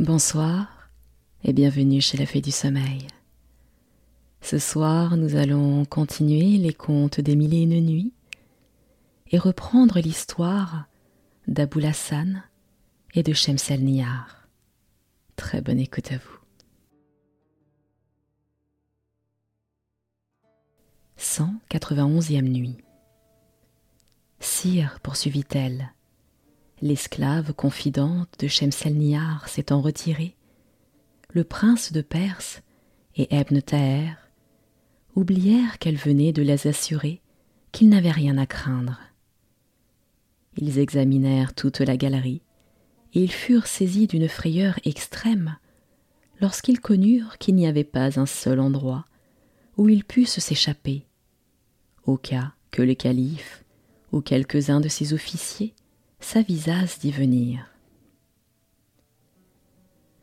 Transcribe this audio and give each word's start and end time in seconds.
Bonsoir 0.00 0.90
et 1.44 1.52
bienvenue 1.52 2.00
chez 2.00 2.18
la 2.18 2.26
Fée 2.26 2.40
du 2.40 2.50
Sommeil. 2.50 3.06
Ce 4.40 4.58
soir, 4.58 5.16
nous 5.16 5.36
allons 5.36 5.84
continuer 5.84 6.58
les 6.58 6.74
contes 6.74 7.20
des 7.20 7.36
mille 7.36 7.54
et 7.54 7.62
une 7.62 7.80
nuits 7.80 8.12
et 9.30 9.38
reprendre 9.38 10.00
l'histoire 10.00 10.88
d'Aboul 11.46 11.84
Hassan 11.84 12.42
et 13.14 13.22
de 13.22 13.32
Shemsel 13.32 13.84
Niyar. 13.84 14.48
Très 15.36 15.60
bonne 15.60 15.78
écoute 15.78 16.10
à 16.10 16.16
vous. 16.16 16.40
191e 21.16 22.42
nuit. 22.42 22.78
Sire, 24.40 24.98
poursuivit-elle, 25.04 25.92
l'esclave 26.84 27.54
confidente 27.54 28.28
de 28.40 28.46
Shemselnihar 28.46 29.48
s'étant 29.48 29.80
retirée, 29.80 30.36
le 31.32 31.42
prince 31.42 31.92
de 31.92 32.02
Perse 32.02 32.60
et 33.16 33.34
Ebn 33.34 33.62
Taher 33.62 34.12
oublièrent 35.16 35.78
qu'elle 35.78 35.96
venait 35.96 36.34
de 36.34 36.42
les 36.42 36.66
assurer 36.66 37.22
qu'ils 37.72 37.88
n'avaient 37.88 38.10
rien 38.10 38.36
à 38.36 38.44
craindre. 38.44 39.00
Ils 40.58 40.78
examinèrent 40.78 41.54
toute 41.54 41.80
la 41.80 41.96
galerie, 41.96 42.42
et 43.14 43.22
ils 43.22 43.32
furent 43.32 43.66
saisis 43.66 44.06
d'une 44.06 44.28
frayeur 44.28 44.78
extrême 44.84 45.56
lorsqu'ils 46.42 46.80
connurent 46.80 47.38
qu'il 47.38 47.54
n'y 47.54 47.66
avait 47.66 47.82
pas 47.82 48.20
un 48.20 48.26
seul 48.26 48.60
endroit 48.60 49.06
où 49.78 49.88
ils 49.88 50.04
pussent 50.04 50.38
s'échapper, 50.38 51.06
au 52.04 52.18
cas 52.18 52.52
que 52.70 52.82
le 52.82 52.94
calife 52.94 53.64
ou 54.12 54.20
quelques-uns 54.20 54.80
de 54.80 54.88
ses 54.88 55.14
officiers 55.14 55.74
s'avisassent 56.24 56.98
d'y 56.98 57.10
venir. 57.10 57.68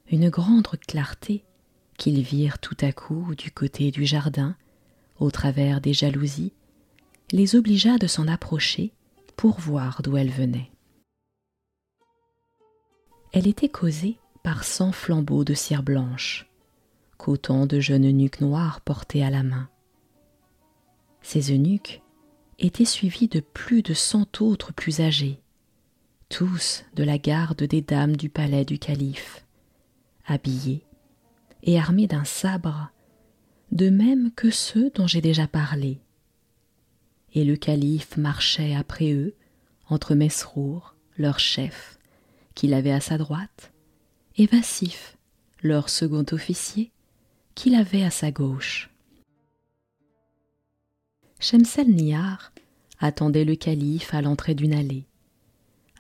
Une 0.10 0.30
grande 0.30 0.68
clarté 0.88 1.46
qu'ils 1.98 2.22
virent 2.22 2.60
tout 2.60 2.76
à 2.82 2.92
coup 2.92 3.36
du 3.36 3.52
côté 3.52 3.92
du 3.92 4.06
jardin, 4.06 4.58
au 5.20 5.30
travers 5.30 5.80
des 5.80 5.94
jalousies, 5.94 6.54
les 7.32 7.56
obligea 7.56 7.98
de 7.98 8.08
s'en 8.08 8.28
approcher 8.28 8.92
pour 9.38 9.60
voir 9.60 10.02
d'où 10.02 10.18
elle 10.18 10.32
venait. 10.32 10.72
Elle 13.32 13.48
était 13.48 13.70
causée 13.70 14.18
par 14.44 14.64
cent 14.64 14.92
flambeaux 14.92 15.46
de 15.46 15.54
cire 15.54 15.84
blanche, 15.84 16.50
qu'autant 17.18 17.68
de 17.68 17.80
jeunes 17.80 18.08
eunuques 18.08 18.42
noirs 18.42 18.82
portaient 18.82 19.24
à 19.24 19.30
la 19.30 19.44
main. 19.44 19.70
Ces 21.22 21.54
eunuques 21.54 22.02
étaient 22.58 22.86
suivis 22.86 23.28
de 23.28 23.40
plus 23.40 23.84
de 23.84 23.94
cent 23.94 24.26
autres 24.42 24.74
plus 24.74 25.00
âgés, 25.00 25.41
tous 26.32 26.86
de 26.96 27.04
la 27.04 27.18
garde 27.18 27.62
des 27.62 27.82
dames 27.82 28.16
du 28.16 28.30
palais 28.30 28.64
du 28.64 28.80
calife, 28.80 29.46
habillés 30.26 30.86
et 31.62 31.78
armés 31.78 32.08
d'un 32.08 32.24
sabre, 32.24 32.90
de 33.72 33.90
même 33.90 34.32
que 34.32 34.50
ceux 34.50 34.90
dont 34.92 35.08
j'ai 35.08 35.20
déjà 35.20 35.46
parlé. 35.46 36.00
Et 37.34 37.44
le 37.44 37.58
calife 37.58 38.16
marchait 38.16 38.74
après 38.74 39.12
eux, 39.12 39.36
entre 39.90 40.16
Mesrour, 40.16 40.96
leur 41.18 41.38
chef, 41.38 42.00
qu'il 42.56 42.74
avait 42.74 42.92
à 42.92 43.02
sa 43.02 43.18
droite, 43.18 43.74
et 44.38 44.46
Vassif, 44.46 45.18
leur 45.62 45.90
second 45.90 46.26
officier, 46.32 46.92
qu'il 47.56 47.76
avait 47.76 48.04
à 48.04 48.10
sa 48.10 48.32
gauche. 48.32 48.90
Shemsel 51.40 51.90
Nihar 51.90 52.54
attendait 53.00 53.46
le 53.46 53.56
calife 53.56 54.14
à 54.14 54.22
l'entrée 54.22 54.56
d'une 54.56 54.74
allée 54.74 55.06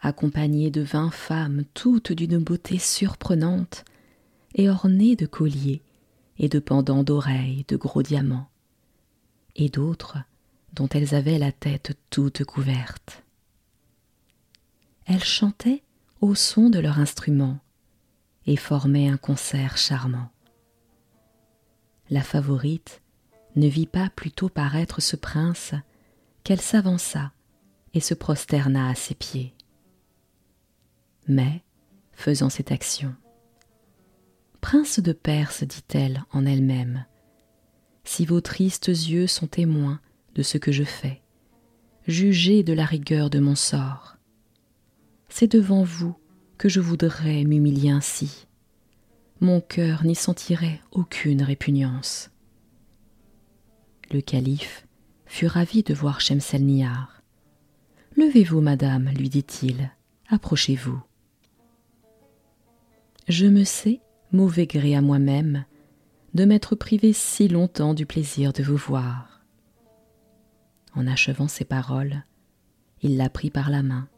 accompagnée 0.01 0.71
de 0.71 0.81
vingt 0.81 1.11
femmes 1.11 1.63
toutes 1.73 2.11
d'une 2.11 2.39
beauté 2.39 2.79
surprenante 2.79 3.85
et 4.55 4.69
ornées 4.69 5.15
de 5.15 5.25
colliers 5.25 5.81
et 6.37 6.49
de 6.49 6.59
pendants 6.59 7.03
d'oreilles 7.03 7.65
de 7.67 7.77
gros 7.77 8.01
diamants, 8.01 8.49
et 9.55 9.69
d'autres 9.69 10.17
dont 10.73 10.89
elles 10.89 11.13
avaient 11.13 11.37
la 11.37 11.51
tête 11.51 11.97
toute 12.09 12.43
couverte. 12.43 13.23
Elles 15.05 15.23
chantaient 15.23 15.83
au 16.19 16.35
son 16.35 16.69
de 16.69 16.79
leur 16.79 16.99
instrument 16.99 17.59
et 18.47 18.55
formaient 18.55 19.09
un 19.09 19.17
concert 19.17 19.77
charmant. 19.77 20.29
La 22.09 22.23
favorite 22.23 23.01
ne 23.55 23.67
vit 23.67 23.87
pas 23.87 24.09
plutôt 24.09 24.49
paraître 24.49 25.01
ce 25.01 25.15
prince 25.15 25.73
qu'elle 26.43 26.61
s'avança 26.61 27.31
et 27.93 27.99
se 27.99 28.13
prosterna 28.13 28.89
à 28.89 28.95
ses 28.95 29.13
pieds 29.13 29.53
mais 31.31 31.63
faisant 32.13 32.49
cette 32.49 32.71
action. 32.71 33.15
Prince 34.59 34.99
de 34.99 35.11
Perse, 35.11 35.63
dit-elle 35.63 36.23
en 36.31 36.45
elle-même, 36.45 37.05
si 38.03 38.25
vos 38.25 38.41
tristes 38.41 38.87
yeux 38.87 39.27
sont 39.27 39.47
témoins 39.47 39.99
de 40.35 40.43
ce 40.43 40.57
que 40.57 40.71
je 40.71 40.83
fais, 40.83 41.21
jugez 42.07 42.63
de 42.63 42.73
la 42.73 42.85
rigueur 42.85 43.29
de 43.29 43.39
mon 43.39 43.55
sort. 43.55 44.17
C'est 45.29 45.51
devant 45.51 45.83
vous 45.83 46.15
que 46.57 46.69
je 46.69 46.79
voudrais 46.79 47.43
m'humilier 47.43 47.89
ainsi. 47.89 48.47
Mon 49.39 49.61
cœur 49.61 50.05
n'y 50.05 50.15
sentirait 50.15 50.79
aucune 50.91 51.41
répugnance. 51.41 52.29
Le 54.11 54.21
calife 54.21 54.85
fut 55.25 55.47
ravi 55.47 55.83
de 55.83 55.93
voir 55.93 56.21
Shemselnihar. 56.21 57.23
Levez-vous, 58.17 58.61
madame, 58.61 59.09
lui 59.09 59.29
dit-il, 59.29 59.89
approchez-vous. 60.27 61.01
Je 63.31 63.45
me 63.45 63.63
sais, 63.63 64.01
mauvais 64.33 64.67
gré 64.67 64.93
à 64.93 64.99
moi-même, 64.99 65.63
de 66.33 66.43
m'être 66.43 66.75
privé 66.75 67.13
si 67.13 67.47
longtemps 67.47 67.93
du 67.93 68.05
plaisir 68.05 68.51
de 68.51 68.61
vous 68.61 68.75
voir. 68.75 69.39
En 70.95 71.07
achevant 71.07 71.47
ces 71.47 71.63
paroles, 71.63 72.25
il 73.01 73.15
la 73.15 73.29
prit 73.29 73.49
par 73.49 73.69
la 73.69 73.83
main, 73.83 74.09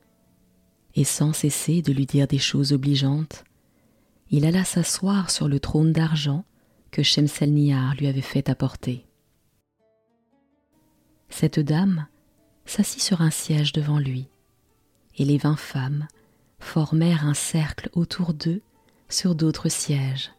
et 0.95 1.03
sans 1.03 1.31
cesser 1.31 1.83
de 1.83 1.93
lui 1.93 2.07
dire 2.07 2.25
des 2.25 2.39
choses 2.39 2.73
obligeantes, 2.73 3.43
il 4.31 4.47
alla 4.47 4.63
s'asseoir 4.63 5.29
sur 5.29 5.47
le 5.47 5.59
trône 5.59 5.93
d'argent 5.93 6.43
que 6.89 7.03
Shemselnihar 7.03 7.93
lui 7.93 8.07
avait 8.07 8.21
fait 8.21 8.49
apporter. 8.49 9.05
Cette 11.29 11.59
dame 11.59 12.07
s'assit 12.65 13.03
sur 13.03 13.21
un 13.21 13.29
siège 13.29 13.73
devant 13.73 13.99
lui, 13.99 14.27
et 15.19 15.23
les 15.23 15.37
vingt 15.37 15.55
femmes 15.55 16.07
formèrent 16.57 17.27
un 17.27 17.35
cercle 17.35 17.91
autour 17.93 18.33
d'eux 18.33 18.63
sur 19.09 19.35
d'autres 19.35 19.69
sièges, 19.69 20.31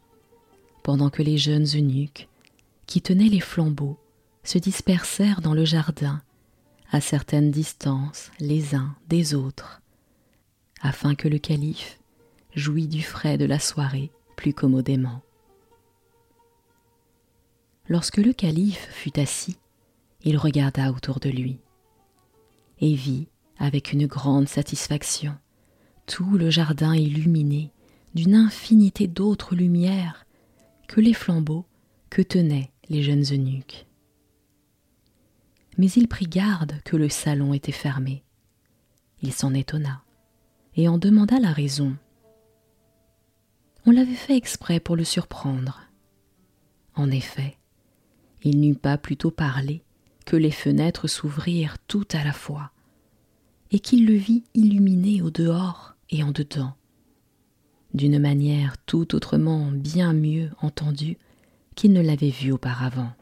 pendant 0.82 1.10
que 1.10 1.22
les 1.22 1.38
jeunes 1.38 1.66
eunuques, 1.74 2.28
qui 2.86 3.00
tenaient 3.00 3.28
les 3.28 3.40
flambeaux, 3.40 3.98
se 4.42 4.58
dispersèrent 4.58 5.40
dans 5.40 5.54
le 5.54 5.64
jardin, 5.64 6.22
à 6.90 7.00
certaines 7.00 7.50
distances 7.50 8.30
les 8.40 8.74
uns 8.74 8.94
des 9.08 9.34
autres, 9.34 9.80
afin 10.80 11.14
que 11.14 11.28
le 11.28 11.38
calife 11.38 11.98
jouît 12.54 12.86
du 12.86 13.02
frais 13.02 13.38
de 13.38 13.46
la 13.46 13.58
soirée 13.58 14.12
plus 14.36 14.52
commodément. 14.52 15.22
Lorsque 17.88 18.18
le 18.18 18.32
calife 18.32 18.88
fut 18.90 19.18
assis, 19.18 19.56
il 20.22 20.38
regarda 20.38 20.90
autour 20.90 21.20
de 21.20 21.28
lui 21.28 21.58
et 22.80 22.94
vit 22.94 23.28
avec 23.58 23.92
une 23.92 24.06
grande 24.06 24.48
satisfaction 24.48 25.36
tout 26.06 26.36
le 26.36 26.50
jardin 26.50 26.94
illuminé 26.94 27.72
d'une 28.14 28.34
infinité 28.34 29.06
d'autres 29.06 29.54
lumières 29.54 30.26
que 30.88 31.00
les 31.00 31.14
flambeaux 31.14 31.66
que 32.10 32.22
tenaient 32.22 32.70
les 32.88 33.02
jeunes 33.02 33.24
eunuques. 33.32 33.86
Mais 35.76 35.90
il 35.90 36.06
prit 36.06 36.26
garde 36.26 36.80
que 36.84 36.96
le 36.96 37.08
salon 37.08 37.52
était 37.52 37.72
fermé. 37.72 38.22
Il 39.22 39.32
s'en 39.32 39.52
étonna 39.54 40.02
et 40.76 40.88
en 40.88 40.98
demanda 40.98 41.40
la 41.40 41.52
raison. 41.52 41.96
On 43.86 43.90
l'avait 43.90 44.14
fait 44.14 44.36
exprès 44.36 44.80
pour 44.80 44.96
le 44.96 45.04
surprendre. 45.04 45.80
En 46.94 47.10
effet, 47.10 47.58
il 48.44 48.60
n'eut 48.60 48.76
pas 48.76 48.98
plutôt 48.98 49.30
parlé 49.30 49.82
que 50.24 50.36
les 50.36 50.50
fenêtres 50.50 51.08
s'ouvrirent 51.08 51.78
tout 51.86 52.06
à 52.12 52.24
la 52.24 52.32
fois, 52.32 52.70
et 53.70 53.78
qu'il 53.78 54.06
le 54.06 54.14
vit 54.14 54.44
illuminé 54.54 55.20
au 55.20 55.30
dehors 55.30 55.96
et 56.10 56.22
en 56.22 56.30
dedans 56.30 56.76
d'une 57.94 58.18
manière 58.18 58.76
tout 58.84 59.14
autrement 59.14 59.70
bien 59.70 60.12
mieux 60.12 60.50
entendue 60.60 61.16
qu'il 61.74 61.92
ne 61.92 62.02
l'avait 62.02 62.30
vue 62.30 62.52
auparavant. 62.52 63.12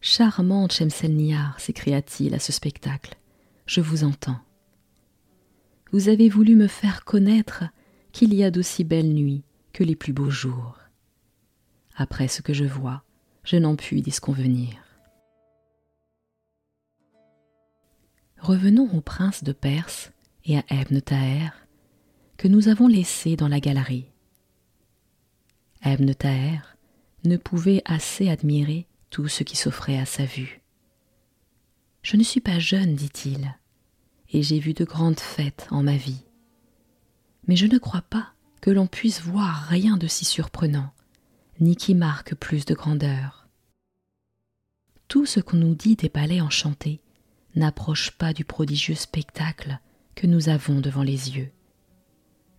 Charmante 0.00 0.72
Chemselniar, 0.72 1.58
s'écria-t-il 1.58 2.34
à 2.34 2.38
ce 2.38 2.52
spectacle, 2.52 3.16
je 3.66 3.80
vous 3.80 4.04
entends. 4.04 4.38
Vous 5.92 6.08
avez 6.08 6.28
voulu 6.28 6.56
me 6.56 6.66
faire 6.66 7.04
connaître 7.04 7.64
qu'il 8.12 8.34
y 8.34 8.44
a 8.44 8.50
d'aussi 8.50 8.84
belles 8.84 9.14
nuits 9.14 9.44
que 9.72 9.82
les 9.82 9.96
plus 9.96 10.12
beaux 10.12 10.30
jours. 10.30 10.78
Après 11.96 12.28
ce 12.28 12.42
que 12.42 12.52
je 12.52 12.64
vois, 12.64 13.02
je 13.44 13.56
n'en 13.56 13.76
puis 13.76 14.02
disconvenir. 14.02 14.74
Revenons 18.38 18.90
au 18.94 19.00
prince 19.00 19.42
de 19.42 19.52
Perse 19.52 20.12
et 20.44 20.58
à 20.58 20.64
Ebn 20.68 21.00
Taher, 21.00 21.50
que 22.36 22.48
nous 22.48 22.68
avons 22.68 22.88
laissé 22.88 23.36
dans 23.36 23.48
la 23.48 23.60
galerie. 23.60 24.06
Ebn 25.82 26.14
Taher 26.14 26.60
ne 27.24 27.36
pouvait 27.36 27.82
assez 27.84 28.28
admirer 28.28 28.86
tout 29.10 29.28
ce 29.28 29.42
qui 29.42 29.56
s'offrait 29.56 29.98
à 29.98 30.06
sa 30.06 30.24
vue. 30.24 30.60
Je 32.02 32.16
ne 32.16 32.22
suis 32.22 32.40
pas 32.40 32.58
jeune, 32.58 32.94
dit-il, 32.94 33.54
et 34.30 34.42
j'ai 34.42 34.58
vu 34.58 34.74
de 34.74 34.84
grandes 34.84 35.20
fêtes 35.20 35.66
en 35.70 35.82
ma 35.82 35.96
vie. 35.96 36.24
Mais 37.46 37.56
je 37.56 37.66
ne 37.66 37.78
crois 37.78 38.02
pas 38.02 38.32
que 38.60 38.70
l'on 38.70 38.86
puisse 38.86 39.20
voir 39.20 39.66
rien 39.68 39.96
de 39.96 40.06
si 40.06 40.24
surprenant, 40.24 40.92
ni 41.60 41.76
qui 41.76 41.94
marque 41.94 42.34
plus 42.34 42.64
de 42.64 42.74
grandeur. 42.74 43.48
Tout 45.08 45.26
ce 45.26 45.40
qu'on 45.40 45.58
nous 45.58 45.74
dit 45.74 45.96
des 45.96 46.08
palais 46.08 46.40
enchantés 46.40 47.00
n'approche 47.54 48.10
pas 48.10 48.32
du 48.32 48.44
prodigieux 48.44 48.94
spectacle 48.94 49.78
que 50.14 50.26
nous 50.26 50.48
avons 50.48 50.80
devant 50.80 51.02
les 51.02 51.36
yeux. 51.36 51.52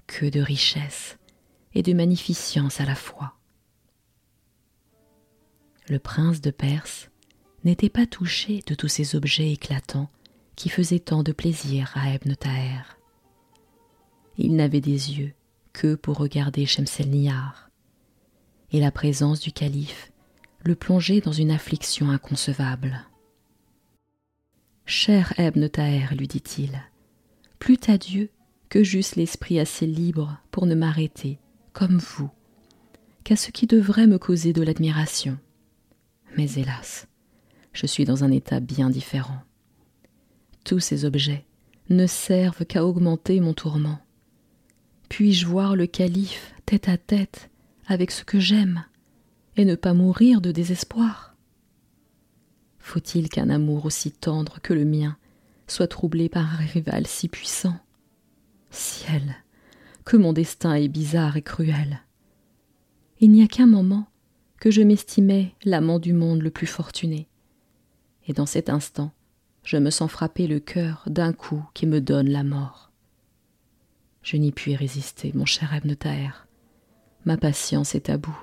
Que 0.07 0.27
de 0.27 0.39
richesse 0.39 1.17
et 1.73 1.83
de 1.83 1.93
magnificence 1.93 2.79
à 2.79 2.85
la 2.85 2.95
fois. 2.95 3.35
Le 5.87 5.99
prince 5.99 6.41
de 6.41 6.51
Perse 6.51 7.09
n'était 7.63 7.89
pas 7.89 8.05
touché 8.05 8.61
de 8.65 8.75
tous 8.75 8.87
ces 8.87 9.15
objets 9.15 9.51
éclatants 9.51 10.09
qui 10.55 10.69
faisaient 10.69 10.99
tant 10.99 11.21
de 11.21 11.31
plaisir 11.31 11.91
à 11.95 12.13
Ebn 12.13 12.35
Taher. 12.35 12.97
Il 14.37 14.55
n'avait 14.55 14.81
des 14.81 15.17
yeux 15.17 15.33
que 15.73 15.95
pour 15.95 16.17
regarder 16.17 16.65
Shemselnihar, 16.65 17.69
et 18.71 18.79
la 18.79 18.91
présence 18.91 19.39
du 19.39 19.51
calife 19.51 20.11
le 20.63 20.75
plongeait 20.75 21.21
dans 21.21 21.31
une 21.31 21.51
affliction 21.51 22.09
inconcevable. 22.09 23.05
Cher 24.85 25.33
Ebn 25.37 25.69
Taher, 25.69 26.15
lui 26.15 26.27
dit-il, 26.27 26.81
plût 27.59 27.79
à 27.87 27.97
Dieu 27.97 28.29
que 28.75 28.83
j'eusse 28.83 29.15
l'esprit 29.15 29.57
assez 29.57 29.85
libre 29.85 30.37
pour 30.51 30.65
ne 30.65 30.75
m'arrêter, 30.75 31.39
comme 31.71 31.97
vous, 31.97 32.29
qu'à 33.23 33.37
ce 33.37 33.49
qui 33.49 33.67
devrait 33.67 34.05
me 34.05 34.19
causer 34.19 34.51
de 34.51 34.61
l'admiration. 34.61 35.37
Mais 36.35 36.51
hélas, 36.57 37.07
je 37.71 37.85
suis 37.85 38.03
dans 38.03 38.25
un 38.25 38.31
état 38.31 38.59
bien 38.59 38.89
différent. 38.89 39.39
Tous 40.65 40.81
ces 40.81 41.05
objets 41.05 41.45
ne 41.89 42.05
servent 42.05 42.65
qu'à 42.65 42.85
augmenter 42.85 43.39
mon 43.39 43.53
tourment. 43.53 43.97
Puis-je 45.07 45.47
voir 45.47 45.77
le 45.77 45.87
calife 45.87 46.53
tête 46.65 46.89
à 46.89 46.97
tête 46.97 47.49
avec 47.87 48.11
ce 48.11 48.25
que 48.25 48.41
j'aime 48.41 48.83
et 49.55 49.63
ne 49.63 49.75
pas 49.75 49.93
mourir 49.93 50.41
de 50.41 50.51
désespoir? 50.51 51.33
Faut-il 52.79 53.29
qu'un 53.29 53.49
amour 53.49 53.85
aussi 53.85 54.11
tendre 54.11 54.59
que 54.61 54.73
le 54.73 54.83
mien 54.83 55.15
soit 55.65 55.87
troublé 55.87 56.27
par 56.27 56.55
un 56.55 56.65
rival 56.65 57.07
si 57.07 57.29
puissant? 57.29 57.79
Ciel, 58.75 59.35
que 60.03 60.17
mon 60.17 60.33
destin 60.33 60.75
est 60.75 60.87
bizarre 60.87 61.37
et 61.37 61.41
cruel. 61.41 62.01
Il 63.19 63.31
n'y 63.31 63.43
a 63.43 63.47
qu'un 63.47 63.67
moment 63.67 64.07
que 64.59 64.69
je 64.69 64.81
m'estimais 64.81 65.53
l'amant 65.63 65.99
du 65.99 66.13
monde 66.13 66.41
le 66.41 66.51
plus 66.51 66.67
fortuné. 66.67 67.27
Et 68.27 68.33
dans 68.33 68.45
cet 68.45 68.69
instant, 68.69 69.11
je 69.63 69.77
me 69.77 69.89
sens 69.89 70.11
frapper 70.11 70.47
le 70.47 70.59
cœur 70.59 71.03
d'un 71.07 71.33
coup 71.33 71.63
qui 71.73 71.85
me 71.85 72.01
donne 72.01 72.29
la 72.29 72.43
mort. 72.43 72.91
Je 74.21 74.37
n'y 74.37 74.51
puis 74.51 74.75
résister, 74.75 75.31
mon 75.33 75.45
cher 75.45 75.73
Ebn 75.73 75.95
Ma 77.25 77.37
patience 77.37 77.95
est 77.95 78.09
à 78.09 78.17
bout. 78.17 78.37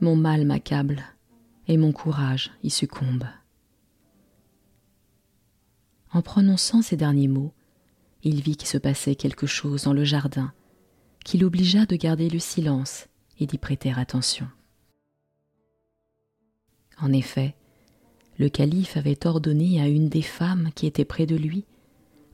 Mon 0.00 0.16
mal 0.16 0.46
m'accable 0.46 1.02
et 1.68 1.76
mon 1.76 1.92
courage 1.92 2.50
y 2.62 2.70
succombe. 2.70 3.24
En 6.12 6.22
prononçant 6.22 6.82
ces 6.82 6.96
derniers 6.96 7.28
mots, 7.28 7.52
il 8.22 8.42
vit 8.42 8.56
qu'il 8.56 8.68
se 8.68 8.78
passait 8.78 9.14
quelque 9.14 9.46
chose 9.46 9.84
dans 9.84 9.92
le 9.92 10.04
jardin 10.04 10.52
qui 11.24 11.38
l'obligea 11.38 11.86
de 11.86 11.96
garder 11.96 12.28
le 12.28 12.38
silence 12.38 13.06
et 13.38 13.46
d'y 13.46 13.58
prêter 13.58 13.92
attention. 13.92 14.48
En 16.98 17.12
effet, 17.12 17.54
le 18.38 18.48
calife 18.48 18.96
avait 18.96 19.26
ordonné 19.26 19.80
à 19.80 19.88
une 19.88 20.08
des 20.08 20.22
femmes 20.22 20.70
qui 20.74 20.86
était 20.86 21.04
près 21.04 21.26
de 21.26 21.36
lui 21.36 21.64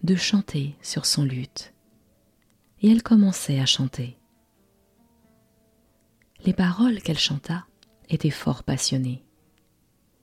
de 0.03 0.15
chanter 0.15 0.77
sur 0.83 1.07
son 1.07 1.25
luth. 1.25 1.73
Et 2.81 2.91
elle 2.91 3.03
commençait 3.03 3.59
à 3.59 3.67
chanter. 3.67 4.17
Les 6.45 6.53
paroles 6.53 7.01
qu'elle 7.01 7.19
chanta 7.19 7.67
étaient 8.09 8.31
fort 8.31 8.63
passionnées. 8.63 9.25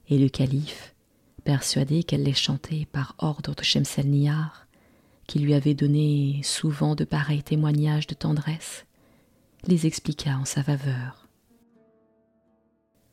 Et 0.07 0.18
le 0.18 0.30
calife, 0.30 0.95
persuadé 1.44 2.04
qu'elle 2.04 2.24
les 2.24 2.33
chantait 2.33 2.88
par 2.92 3.15
ordre 3.18 3.56
de 3.56 3.63
Shemselnihar, 3.63 4.62
qui 5.28 5.40
lui 5.40 5.54
avait 5.54 5.74
donné 5.74 6.42
souvent 6.44 6.96
de 6.96 7.04
pareils 7.04 7.44
témoignages 7.44 8.08
de 8.08 8.14
tendresse, 8.14 8.86
les 9.68 9.86
expliqua 9.86 10.38
en 10.38 10.46
sa 10.46 10.64
faveur. 10.64 11.28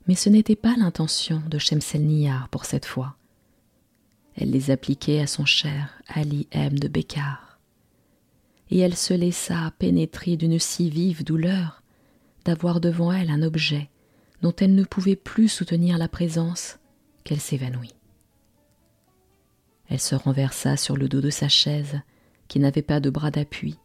Mais 0.07 0.15
ce 0.15 0.29
n'était 0.29 0.57
pas 0.57 0.75
l'intention 0.77 1.43
de 1.49 1.59
Shemselnihar 1.59 2.49
pour 2.49 2.65
cette 2.65 2.87
fois. 2.87 3.17
Elle 4.35 4.51
les 4.51 4.71
appliquait 4.71 5.21
à 5.21 5.27
son 5.27 5.45
cher 5.45 6.01
Ali 6.09 6.49
M 6.51 6.79
de 6.79 6.89
Bécard. 6.89 7.59
Et 8.71 8.79
elle 8.79 8.97
se 8.97 9.15
laissa 9.15 9.73
pénétrer 9.79 10.37
d'une 10.37 10.59
si 10.59 10.91
vive 10.91 11.25
douleur 11.25 11.83
d'avoir 12.45 12.81
devant 12.81 13.13
elle 13.13 13.31
un 13.31 13.43
objet 13.43 13.91
dont 14.43 14.55
elle 14.59 14.75
ne 14.75 14.85
pouvait 14.85 15.17
plus 15.17 15.49
soutenir 15.49 15.99
la 15.99 16.09
présence 16.09 16.79
qu'elle 17.25 17.41
s'évanouit. 17.41 17.95
Elle 19.91 20.01
se 20.01 20.15
renversa 20.15 20.77
sur 20.77 20.97
le 20.97 21.09
dos 21.09 21.21
de 21.21 21.31
sa 21.31 21.49
chaise, 21.49 22.01
qui 22.47 22.61
n'avait 22.61 22.81
pas 22.81 23.01
de 23.01 23.11
bras 23.11 23.33
d'appui, 23.33 23.77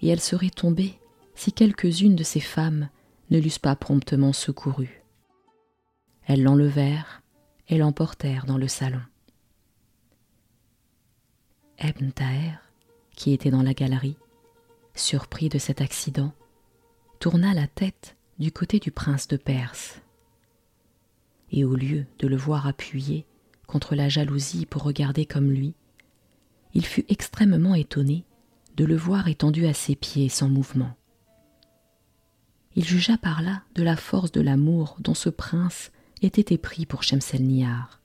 et 0.00 0.08
elle 0.08 0.20
serait 0.20 0.50
tombée 0.50 0.98
si 1.34 1.52
quelques-unes 1.52 2.16
de 2.16 2.24
ces 2.24 2.40
femmes 2.40 2.88
ne 3.30 3.38
l'eussent 3.38 3.58
pas 3.58 3.76
promptement 3.76 4.32
secourue. 4.32 5.04
Elles 6.26 6.42
l'enlevèrent 6.42 7.22
et 7.68 7.76
l'emportèrent 7.76 8.46
dans 8.46 8.56
le 8.58 8.66
salon. 8.66 9.02
Ebn 11.78 12.12
Taher, 12.12 12.58
qui 13.14 13.32
était 13.32 13.50
dans 13.50 13.62
la 13.62 13.74
galerie, 13.74 14.16
surpris 14.94 15.50
de 15.50 15.58
cet 15.58 15.82
accident, 15.82 16.32
tourna 17.18 17.52
la 17.52 17.66
tête 17.66 18.16
du 18.38 18.52
côté 18.52 18.78
du 18.78 18.90
prince 18.90 19.28
de 19.28 19.36
Perse. 19.36 20.00
Et 21.52 21.64
au 21.64 21.74
lieu 21.74 22.06
de 22.18 22.26
le 22.26 22.36
voir 22.36 22.66
appuyé 22.66 23.26
contre 23.70 23.94
la 23.94 24.08
jalousie 24.08 24.66
pour 24.66 24.82
regarder 24.82 25.26
comme 25.26 25.50
lui, 25.50 25.74
il 26.74 26.84
fut 26.84 27.04
extrêmement 27.08 27.76
étonné 27.76 28.24
de 28.76 28.84
le 28.84 28.96
voir 28.96 29.28
étendu 29.28 29.66
à 29.66 29.74
ses 29.74 29.94
pieds 29.94 30.28
sans 30.28 30.48
mouvement. 30.48 30.96
Il 32.74 32.84
jugea 32.84 33.16
par 33.16 33.42
là 33.42 33.62
de 33.76 33.82
la 33.82 33.96
force 33.96 34.32
de 34.32 34.40
l'amour 34.40 34.96
dont 35.00 35.14
ce 35.14 35.28
prince 35.28 35.92
était 36.20 36.52
épris 36.54 36.84
pour 36.84 37.02
Shemselnihar. 37.02 38.00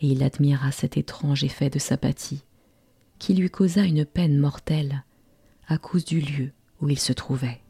Et 0.00 0.08
il 0.08 0.22
admira 0.22 0.70
cet 0.72 0.96
étrange 0.96 1.44
effet 1.44 1.70
de 1.70 1.78
sympathie 1.78 2.44
qui 3.18 3.34
lui 3.34 3.50
causa 3.50 3.82
une 3.82 4.04
peine 4.04 4.38
mortelle 4.38 5.04
à 5.68 5.78
cause 5.78 6.04
du 6.04 6.20
lieu 6.20 6.52
où 6.80 6.88
il 6.88 6.98
se 6.98 7.12
trouvait. 7.12 7.60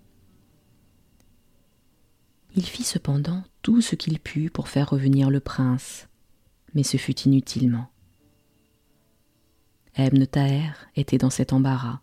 Il 2.54 2.66
fit 2.66 2.84
cependant 2.84 3.44
tout 3.62 3.80
ce 3.80 3.94
qu'il 3.94 4.18
put 4.18 4.50
pour 4.50 4.68
faire 4.68 4.90
revenir 4.90 5.30
le 5.30 5.40
prince, 5.40 6.08
mais 6.74 6.82
ce 6.82 6.96
fut 6.96 7.18
inutilement. 7.20 7.88
Ebn 9.94 10.26
Taher 10.26 10.72
était 10.96 11.18
dans 11.18 11.30
cet 11.30 11.52
embarras. 11.52 12.00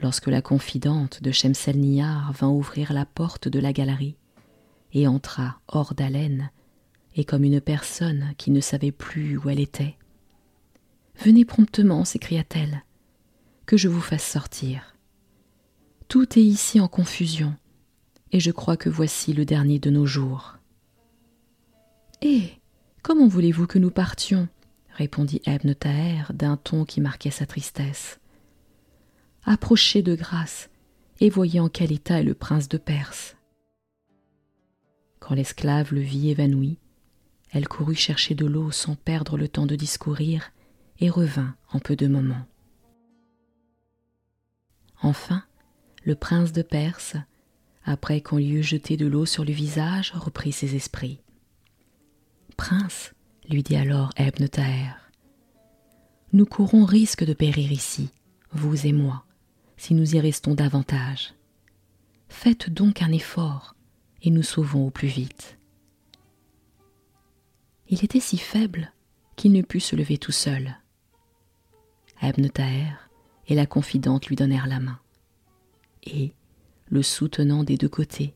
Lorsque 0.00 0.28
la 0.28 0.42
confidente 0.42 1.22
de 1.22 1.30
Shemselnihar 1.30 2.32
vint 2.32 2.48
ouvrir 2.48 2.92
la 2.92 3.06
porte 3.06 3.48
de 3.48 3.58
la 3.58 3.72
galerie, 3.72 4.16
et 4.92 5.06
entra 5.06 5.60
hors 5.68 5.94
d'haleine, 5.94 6.50
et 7.16 7.24
comme 7.24 7.44
une 7.44 7.60
personne 7.60 8.34
qui 8.38 8.50
ne 8.50 8.60
savait 8.60 8.92
plus 8.92 9.36
où 9.36 9.48
elle 9.48 9.60
était. 9.60 9.96
Venez 11.16 11.44
promptement, 11.44 12.04
s'écria-t-elle, 12.04 12.84
que 13.66 13.76
je 13.76 13.88
vous 13.88 14.00
fasse 14.00 14.24
sortir. 14.24 14.96
Tout 16.08 16.38
est 16.38 16.42
ici 16.42 16.80
en 16.80 16.88
confusion, 16.88 17.54
et 18.32 18.40
je 18.40 18.50
crois 18.50 18.76
que 18.76 18.88
voici 18.88 19.32
le 19.32 19.44
dernier 19.44 19.78
de 19.78 19.90
nos 19.90 20.06
jours. 20.06 20.56
Comment 23.02 23.28
voulez-vous 23.28 23.66
que 23.66 23.78
nous 23.78 23.90
partions 23.90 24.48
répondit 25.00 25.40
Ebn 25.46 25.74
Taher 25.74 26.24
d'un 26.34 26.58
ton 26.58 26.84
qui 26.84 27.00
marquait 27.00 27.30
sa 27.30 27.46
tristesse. 27.46 28.20
Approchez 29.44 30.02
de 30.02 30.14
grâce 30.14 30.68
et 31.20 31.30
voyez 31.30 31.60
en 31.60 31.70
quel 31.70 31.92
état 31.92 32.20
est 32.20 32.24
le 32.24 32.34
prince 32.34 32.68
de 32.68 32.76
Perse. 32.76 33.36
Quand 35.18 35.34
l'esclave 35.34 35.94
le 35.94 36.00
vit 36.00 36.30
évanoui, 36.30 36.78
elle 37.50 37.68
courut 37.68 37.94
chercher 37.94 38.34
de 38.34 38.46
l'eau 38.46 38.70
sans 38.70 38.94
perdre 38.94 39.38
le 39.38 39.48
temps 39.48 39.66
de 39.66 39.76
discourir 39.76 40.52
et 40.98 41.08
revint 41.08 41.54
en 41.72 41.78
peu 41.78 41.96
de 41.96 42.06
moments. 42.06 42.46
Enfin, 45.02 45.42
le 46.04 46.14
prince 46.14 46.52
de 46.52 46.62
Perse, 46.62 47.16
après 47.84 48.20
qu'on 48.20 48.36
lui 48.36 48.50
eut 48.50 48.62
jeté 48.62 48.98
de 48.98 49.06
l'eau 49.06 49.24
sur 49.24 49.44
le 49.44 49.52
visage, 49.52 50.12
reprit 50.14 50.52
ses 50.52 50.76
esprits. 50.76 51.20
Prince, 52.60 53.14
lui 53.48 53.62
dit 53.62 53.74
alors 53.74 54.10
Ebn 54.16 54.46
Taher, 54.46 54.92
nous 56.34 56.44
courons 56.44 56.84
risque 56.84 57.24
de 57.24 57.32
périr 57.32 57.72
ici, 57.72 58.10
vous 58.52 58.86
et 58.86 58.92
moi, 58.92 59.24
si 59.78 59.94
nous 59.94 60.14
y 60.14 60.20
restons 60.20 60.52
davantage. 60.52 61.32
Faites 62.28 62.68
donc 62.68 63.00
un 63.00 63.12
effort, 63.12 63.76
et 64.22 64.30
nous 64.30 64.42
sauvons 64.42 64.86
au 64.86 64.90
plus 64.90 65.08
vite. 65.08 65.56
Il 67.88 68.04
était 68.04 68.20
si 68.20 68.36
faible 68.36 68.92
qu'il 69.36 69.52
ne 69.52 69.62
put 69.62 69.80
se 69.80 69.96
lever 69.96 70.18
tout 70.18 70.30
seul. 70.30 70.76
Ebn 72.20 72.50
et 73.48 73.54
la 73.54 73.64
confidente 73.64 74.26
lui 74.26 74.36
donnèrent 74.36 74.66
la 74.66 74.80
main. 74.80 75.00
Et, 76.02 76.34
le 76.90 77.02
soutenant 77.02 77.64
des 77.64 77.78
deux 77.78 77.88
côtés, 77.88 78.34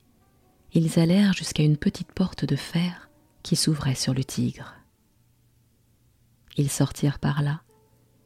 ils 0.72 0.98
allèrent 0.98 1.34
jusqu'à 1.34 1.62
une 1.62 1.76
petite 1.76 2.12
porte 2.12 2.46
de 2.46 2.56
fer 2.56 3.03
qui 3.44 3.54
s'ouvrait 3.54 3.94
sur 3.94 4.14
le 4.14 4.24
Tigre. 4.24 4.74
Ils 6.56 6.70
sortirent 6.70 7.20
par 7.20 7.42
là 7.42 7.62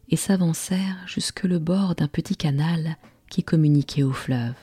et 0.09 0.17
s'avancèrent 0.17 1.07
jusque 1.07 1.43
le 1.43 1.59
bord 1.59 1.95
d'un 1.95 2.09
petit 2.09 2.37
canal 2.37 2.97
qui 3.29 3.43
communiquait 3.43 4.03
au 4.03 4.13
fleuve. 4.13 4.55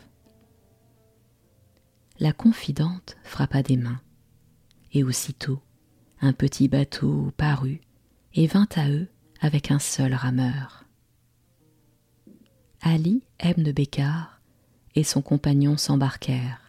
La 2.19 2.31
confidente 2.31 3.17
frappa 3.23 3.61
des 3.61 3.77
mains, 3.77 3.99
et 4.93 5.03
aussitôt 5.03 5.61
un 6.21 6.31
petit 6.31 6.69
bateau 6.69 7.31
parut 7.35 7.81
et 8.33 8.47
vint 8.47 8.69
à 8.75 8.89
eux 8.89 9.09
avec 9.41 9.69
un 9.69 9.79
seul 9.79 10.13
rameur. 10.13 10.85
Ali 12.81 13.23
Ebn 13.39 13.71
Bekar 13.73 14.41
et 14.95 15.03
son 15.03 15.21
compagnon 15.21 15.75
s'embarquèrent, 15.75 16.64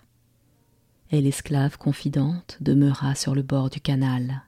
et 1.10 1.20
l'esclave 1.20 1.78
confidente 1.78 2.58
demeura 2.60 3.14
sur 3.14 3.34
le 3.34 3.42
bord 3.42 3.70
du 3.70 3.80
canal. 3.80 4.42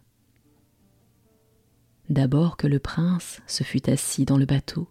D'abord 2.09 2.57
que 2.57 2.67
le 2.67 2.79
prince 2.79 3.41
se 3.47 3.65
fut 3.65 3.88
assis 3.91 4.25
dans 4.25 4.38
le 4.38 4.47
bateau, 4.47 4.88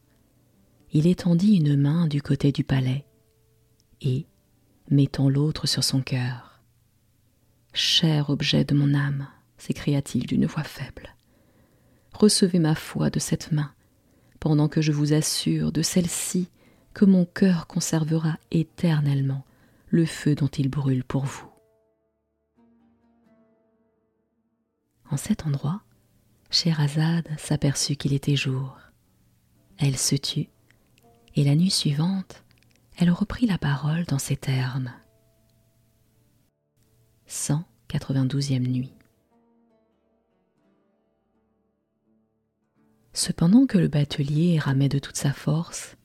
il 0.93 1.07
étendit 1.07 1.55
une 1.55 1.75
main 1.75 2.07
du 2.07 2.21
côté 2.21 2.51
du 2.51 2.63
palais, 2.63 3.05
et, 4.01 4.25
mettant 4.89 5.29
l'autre 5.29 5.67
sur 5.67 5.83
son 5.83 6.01
cœur, 6.01 6.61
Cher 7.73 8.29
objet 8.29 8.63
de 8.63 8.73
mon 8.73 8.95
âme, 8.95 9.27
s'écria-t-il 9.57 10.25
d'une 10.25 10.45
voix 10.45 10.63
faible, 10.63 11.15
recevez 12.13 12.59
ma 12.59 12.73
foi 12.75 13.09
de 13.09 13.19
cette 13.19 13.51
main, 13.51 13.71
pendant 14.39 14.67
que 14.67 14.81
je 14.81 14.91
vous 14.91 15.13
assure 15.13 15.71
de 15.71 15.81
celle-ci 15.81 16.49
que 16.93 17.05
mon 17.05 17.25
cœur 17.25 17.67
conservera 17.67 18.37
éternellement 18.49 19.45
le 19.89 20.05
feu 20.05 20.35
dont 20.35 20.47
il 20.47 20.69
brûle 20.69 21.03
pour 21.03 21.25
vous. 21.25 21.45
En 25.09 25.17
cet 25.17 25.45
endroit, 25.45 25.81
Scheherazade 26.49 27.29
s'aperçut 27.37 27.95
qu'il 27.95 28.13
était 28.13 28.35
jour. 28.35 28.77
Elle 29.77 29.97
se 29.97 30.15
tut, 30.15 30.47
et 31.35 31.43
la 31.43 31.55
nuit 31.55 31.71
suivante, 31.71 32.43
elle 32.97 33.11
reprit 33.11 33.45
la 33.45 33.57
parole 33.57 34.05
dans 34.05 34.19
ces 34.19 34.35
termes. 34.35 34.91
192e 37.29 38.67
nuit. 38.67 38.93
Cependant 43.13 43.65
que 43.65 43.77
le 43.77 43.87
batelier 43.87 44.59
ramait 44.59 44.89
de 44.89 44.99
toute 44.99 45.15
sa 45.15 45.33
force, 45.33 45.95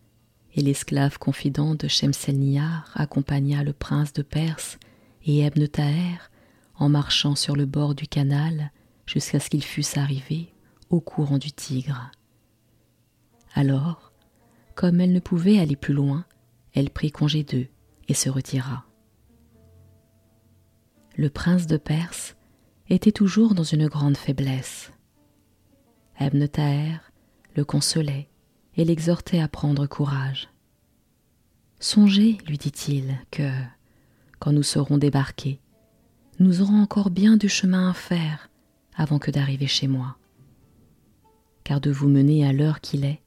et 0.55 0.63
l'esclave 0.63 1.19
confident 1.19 1.75
de 1.75 1.89
Shemselnihar 1.89 2.91
accompagna 2.95 3.65
le 3.65 3.73
prince 3.73 4.13
de 4.13 4.23
Perse 4.23 4.79
et 5.25 5.41
Ebn 5.41 5.67
Taher 5.67 6.19
en 6.77 6.89
marchant 6.89 7.35
sur 7.35 7.57
le 7.57 7.65
bord 7.65 7.95
du 7.95 8.07
canal 8.07 8.71
jusqu'à 9.13 9.41
ce 9.41 9.51
qu'ils 9.51 9.65
fussent 9.65 9.99
arrivés 9.99 10.49
au 10.89 11.01
courant 11.01 11.37
du 11.37 11.53
Tigre. 11.53 12.11
Alors, 13.55 14.13
comme 14.75 15.03
elle 15.03 15.13
ne 15.13 15.21
pouvait 15.21 15.59
aller 15.59 15.77
plus 15.77 15.93
loin, 15.93 16.25
elle 16.73 16.89
prit 16.89 17.11
congé 17.11 17.45
d'eux 17.45 17.67
et 18.09 18.15
se 18.15 18.31
retira. 18.31 18.87
Le 21.17 21.29
prince 21.29 21.67
de 21.67 21.77
Perse 21.77 22.37
était 22.89 23.13
toujours 23.13 23.55
dans 23.55 23.65
une 23.65 23.87
grande 23.87 24.17
faiblesse. 24.17 24.93
Ebn 26.19 26.49
Taher 26.49 26.99
le 27.55 27.67
consolait 27.67 28.31
et 28.77 28.85
l'exhortait 28.87 29.41
à 29.41 29.49
prendre 29.49 29.87
courage. 29.87 30.49
Songez, 31.81 32.39
lui 32.47 32.57
dit-il, 32.57 33.19
que, 33.31 33.51
quand 34.39 34.53
nous 34.53 34.63
serons 34.63 34.97
débarqués, 34.97 35.61
nous 36.39 36.63
aurons 36.63 36.81
encore 36.81 37.11
bien 37.11 37.37
du 37.37 37.51
chemin 37.51 37.91
à 37.91 37.95
faire 37.95 38.49
avant 38.95 39.19
que 39.19 39.31
d'arriver 39.31 39.67
chez 39.67 39.89
moi. 39.89 40.17
Car 41.65 41.81
de 41.81 41.91
vous 41.91 42.09
mener 42.09 42.47
à 42.47 42.53
l'heure 42.53 42.81
qu'il 42.81 43.05
est, 43.05 43.21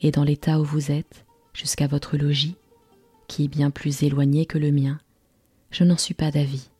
et 0.00 0.10
dans 0.10 0.24
l'état 0.24 0.60
où 0.60 0.64
vous 0.64 0.90
êtes, 0.90 1.24
jusqu'à 1.52 1.86
votre 1.86 2.16
logis, 2.16 2.56
qui 3.28 3.44
est 3.44 3.48
bien 3.48 3.70
plus 3.70 4.02
éloigné 4.02 4.46
que 4.46 4.58
le 4.58 4.72
mien, 4.72 4.98
je 5.70 5.84
n'en 5.84 5.96
suis 5.96 6.14
pas 6.14 6.30
d'avis. 6.30 6.70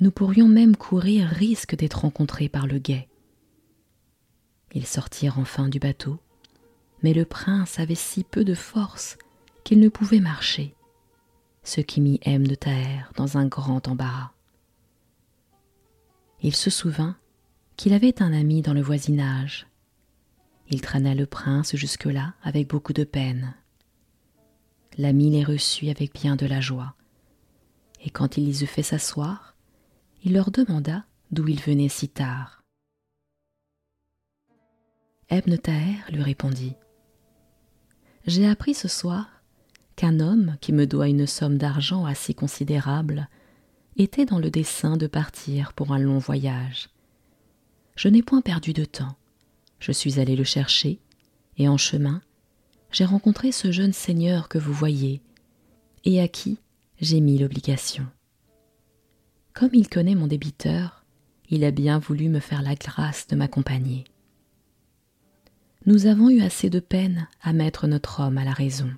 Nous 0.00 0.10
pourrions 0.10 0.48
même 0.48 0.76
courir 0.76 1.26
risque 1.28 1.76
d'être 1.76 2.00
rencontrés 2.00 2.48
par 2.48 2.66
le 2.66 2.78
guet. 2.78 3.08
Ils 4.72 4.86
sortirent 4.86 5.38
enfin 5.38 5.68
du 5.68 5.78
bateau, 5.78 6.18
mais 7.02 7.14
le 7.14 7.24
prince 7.24 7.78
avait 7.78 7.94
si 7.94 8.24
peu 8.24 8.44
de 8.44 8.54
force 8.54 9.18
qu'il 9.62 9.78
ne 9.78 9.88
pouvait 9.88 10.20
marcher, 10.20 10.74
ce 11.62 11.80
qui 11.80 12.00
mit 12.00 12.20
M 12.22 12.46
de 12.46 12.54
Taher 12.54 13.04
dans 13.16 13.38
un 13.38 13.46
grand 13.46 13.88
embarras. 13.88 14.33
Il 16.44 16.54
se 16.54 16.68
souvint 16.68 17.16
qu'il 17.78 17.94
avait 17.94 18.22
un 18.22 18.34
ami 18.34 18.60
dans 18.60 18.74
le 18.74 18.82
voisinage. 18.82 19.66
Il 20.68 20.82
traîna 20.82 21.14
le 21.14 21.24
prince 21.24 21.74
jusque-là 21.74 22.34
avec 22.42 22.68
beaucoup 22.68 22.92
de 22.92 23.04
peine. 23.04 23.54
L'ami 24.98 25.30
les 25.30 25.42
reçut 25.42 25.88
avec 25.88 26.12
bien 26.12 26.36
de 26.36 26.44
la 26.44 26.60
joie, 26.60 26.96
et 28.02 28.10
quand 28.10 28.36
il 28.36 28.44
les 28.44 28.62
eut 28.62 28.66
fait 28.66 28.82
s'asseoir, 28.82 29.56
il 30.22 30.34
leur 30.34 30.50
demanda 30.50 31.06
d'où 31.30 31.48
ils 31.48 31.62
venaient 31.62 31.88
si 31.88 32.10
tard. 32.10 32.62
Ebn 35.30 35.56
Taher 35.56 35.96
lui 36.10 36.22
répondit 36.22 36.74
J'ai 38.26 38.46
appris 38.46 38.74
ce 38.74 38.86
soir 38.86 39.30
qu'un 39.96 40.20
homme 40.20 40.58
qui 40.60 40.74
me 40.74 40.86
doit 40.86 41.08
une 41.08 41.26
somme 41.26 41.56
d'argent 41.56 42.04
assez 42.04 42.34
considérable 42.34 43.30
était 43.96 44.26
dans 44.26 44.38
le 44.38 44.50
dessein 44.50 44.96
de 44.96 45.06
partir 45.06 45.72
pour 45.72 45.92
un 45.92 45.98
long 45.98 46.18
voyage. 46.18 46.88
Je 47.96 48.08
n'ai 48.08 48.22
point 48.22 48.40
perdu 48.40 48.72
de 48.72 48.84
temps. 48.84 49.16
Je 49.78 49.92
suis 49.92 50.18
allé 50.18 50.36
le 50.36 50.44
chercher, 50.44 50.98
et 51.58 51.68
en 51.68 51.76
chemin, 51.76 52.22
j'ai 52.90 53.04
rencontré 53.04 53.52
ce 53.52 53.70
jeune 53.70 53.92
seigneur 53.92 54.48
que 54.48 54.58
vous 54.58 54.72
voyez, 54.72 55.20
et 56.04 56.20
à 56.20 56.28
qui 56.28 56.58
j'ai 57.00 57.20
mis 57.20 57.38
l'obligation. 57.38 58.06
Comme 59.52 59.70
il 59.72 59.88
connaît 59.88 60.14
mon 60.14 60.26
débiteur, 60.26 61.04
il 61.50 61.64
a 61.64 61.70
bien 61.70 61.98
voulu 61.98 62.28
me 62.28 62.40
faire 62.40 62.62
la 62.62 62.74
grâce 62.74 63.26
de 63.28 63.36
m'accompagner 63.36 64.04
nous 65.86 66.06
avons 66.06 66.30
eu 66.30 66.40
assez 66.40 66.70
de 66.70 66.80
peine 66.80 67.28
à 67.42 67.52
mettre 67.52 67.86
notre 67.86 68.20
homme 68.20 68.38
à 68.38 68.44
la 68.44 68.52
raison. 68.52 68.90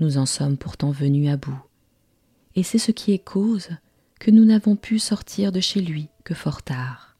Nous 0.00 0.18
en 0.18 0.26
sommes 0.26 0.56
pourtant 0.56 0.90
venus 0.90 1.30
à 1.30 1.36
bout, 1.36 1.60
et 2.54 2.62
c'est 2.62 2.78
ce 2.78 2.92
qui 2.92 3.12
est 3.12 3.18
cause 3.18 3.70
que 4.20 4.30
nous 4.30 4.44
n'avons 4.44 4.76
pu 4.76 4.98
sortir 4.98 5.52
de 5.52 5.60
chez 5.60 5.80
lui 5.80 6.08
que 6.24 6.34
fort 6.34 6.62
tard. 6.62 7.16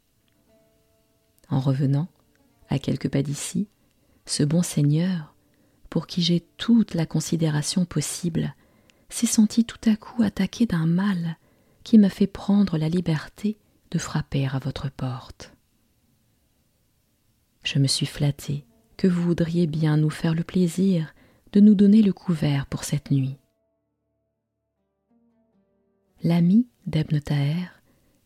En 1.48 1.60
revenant, 1.60 2.08
à 2.68 2.78
quelques 2.78 3.08
pas 3.08 3.22
d'ici, 3.22 3.68
ce 4.24 4.42
bon 4.42 4.62
Seigneur, 4.62 5.34
pour 5.90 6.06
qui 6.06 6.22
j'ai 6.22 6.40
toute 6.56 6.94
la 6.94 7.06
considération 7.06 7.84
possible, 7.84 8.54
s'est 9.08 9.26
senti 9.26 9.64
tout 9.64 9.80
à 9.84 9.96
coup 9.96 10.22
attaqué 10.22 10.64
d'un 10.64 10.86
mal 10.86 11.36
qui 11.84 11.98
m'a 11.98 12.08
fait 12.08 12.26
prendre 12.26 12.78
la 12.78 12.88
liberté 12.88 13.58
de 13.90 13.98
frapper 13.98 14.46
à 14.46 14.58
votre 14.58 14.90
porte. 14.90 15.52
Je 17.64 17.78
me 17.78 17.86
suis 17.86 18.06
flattée 18.06 18.64
que 18.96 19.06
vous 19.06 19.22
voudriez 19.22 19.66
bien 19.66 19.96
nous 19.96 20.10
faire 20.10 20.34
le 20.34 20.44
plaisir 20.44 21.14
de 21.52 21.60
nous 21.60 21.74
donner 21.74 22.02
le 22.02 22.12
couvert 22.12 22.66
pour 22.66 22.84
cette 22.84 23.10
nuit. 23.10 23.36
L'ami 26.24 26.68
d'Ebn 26.86 27.18
Taher 27.20 27.66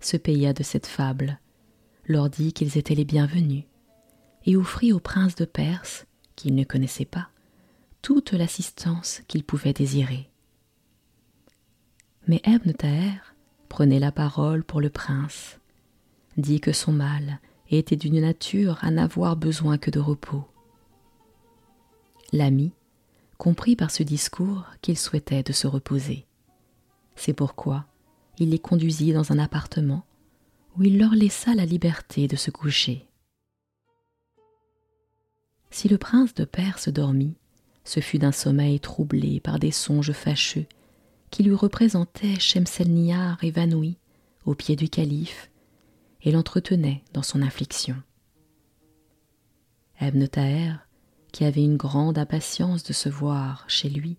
se 0.00 0.18
paya 0.18 0.52
de 0.52 0.62
cette 0.62 0.86
fable, 0.86 1.40
leur 2.04 2.28
dit 2.28 2.52
qu'ils 2.52 2.76
étaient 2.76 2.94
les 2.94 3.06
bienvenus, 3.06 3.64
et 4.44 4.54
offrit 4.54 4.92
au 4.92 5.00
prince 5.00 5.34
de 5.34 5.46
Perse, 5.46 6.04
qu'il 6.34 6.54
ne 6.54 6.64
connaissait 6.64 7.06
pas, 7.06 7.30
toute 8.02 8.32
l'assistance 8.32 9.22
qu'il 9.28 9.44
pouvait 9.44 9.72
désirer. 9.72 10.28
Mais 12.28 12.42
Ebn 12.44 12.74
Taher 12.74 13.34
prenait 13.70 13.98
la 13.98 14.12
parole 14.12 14.62
pour 14.62 14.82
le 14.82 14.90
prince, 14.90 15.58
dit 16.36 16.60
que 16.60 16.72
son 16.72 16.92
mal 16.92 17.40
était 17.70 17.96
d'une 17.96 18.20
nature 18.20 18.76
à 18.82 18.90
n'avoir 18.90 19.36
besoin 19.36 19.78
que 19.78 19.90
de 19.90 20.00
repos. 20.00 20.44
L'ami 22.34 22.72
comprit 23.38 23.74
par 23.74 23.90
ce 23.90 24.02
discours 24.02 24.66
qu'il 24.82 24.98
souhaitait 24.98 25.42
de 25.42 25.54
se 25.54 25.66
reposer. 25.66 26.25
C'est 27.16 27.32
pourquoi 27.32 27.86
il 28.38 28.50
les 28.50 28.58
conduisit 28.58 29.12
dans 29.12 29.32
un 29.32 29.38
appartement 29.38 30.04
où 30.76 30.82
il 30.82 30.98
leur 30.98 31.14
laissa 31.14 31.54
la 31.54 31.64
liberté 31.64 32.28
de 32.28 32.36
se 32.36 32.50
coucher. 32.50 33.06
Si 35.70 35.88
le 35.88 35.98
prince 35.98 36.34
de 36.34 36.44
Perse 36.44 36.88
dormit, 36.88 37.34
ce 37.84 38.00
fut 38.00 38.18
d'un 38.18 38.32
sommeil 38.32 38.80
troublé 38.80 39.40
par 39.40 39.58
des 39.58 39.70
songes 39.70 40.12
fâcheux 40.12 40.66
qui 41.30 41.42
lui 41.42 41.54
représentaient 41.54 42.38
Shemselnihar 42.38 43.42
évanoui 43.42 43.98
au 44.44 44.54
pied 44.54 44.76
du 44.76 44.88
calife 44.88 45.50
et 46.22 46.32
l'entretenait 46.32 47.02
dans 47.12 47.22
son 47.22 47.42
affliction. 47.42 47.96
Ebn 50.00 50.28
qui 51.32 51.44
avait 51.44 51.64
une 51.64 51.76
grande 51.76 52.18
impatience 52.18 52.82
de 52.84 52.92
se 52.92 53.08
voir 53.08 53.64
chez 53.68 53.88
lui, 53.88 54.16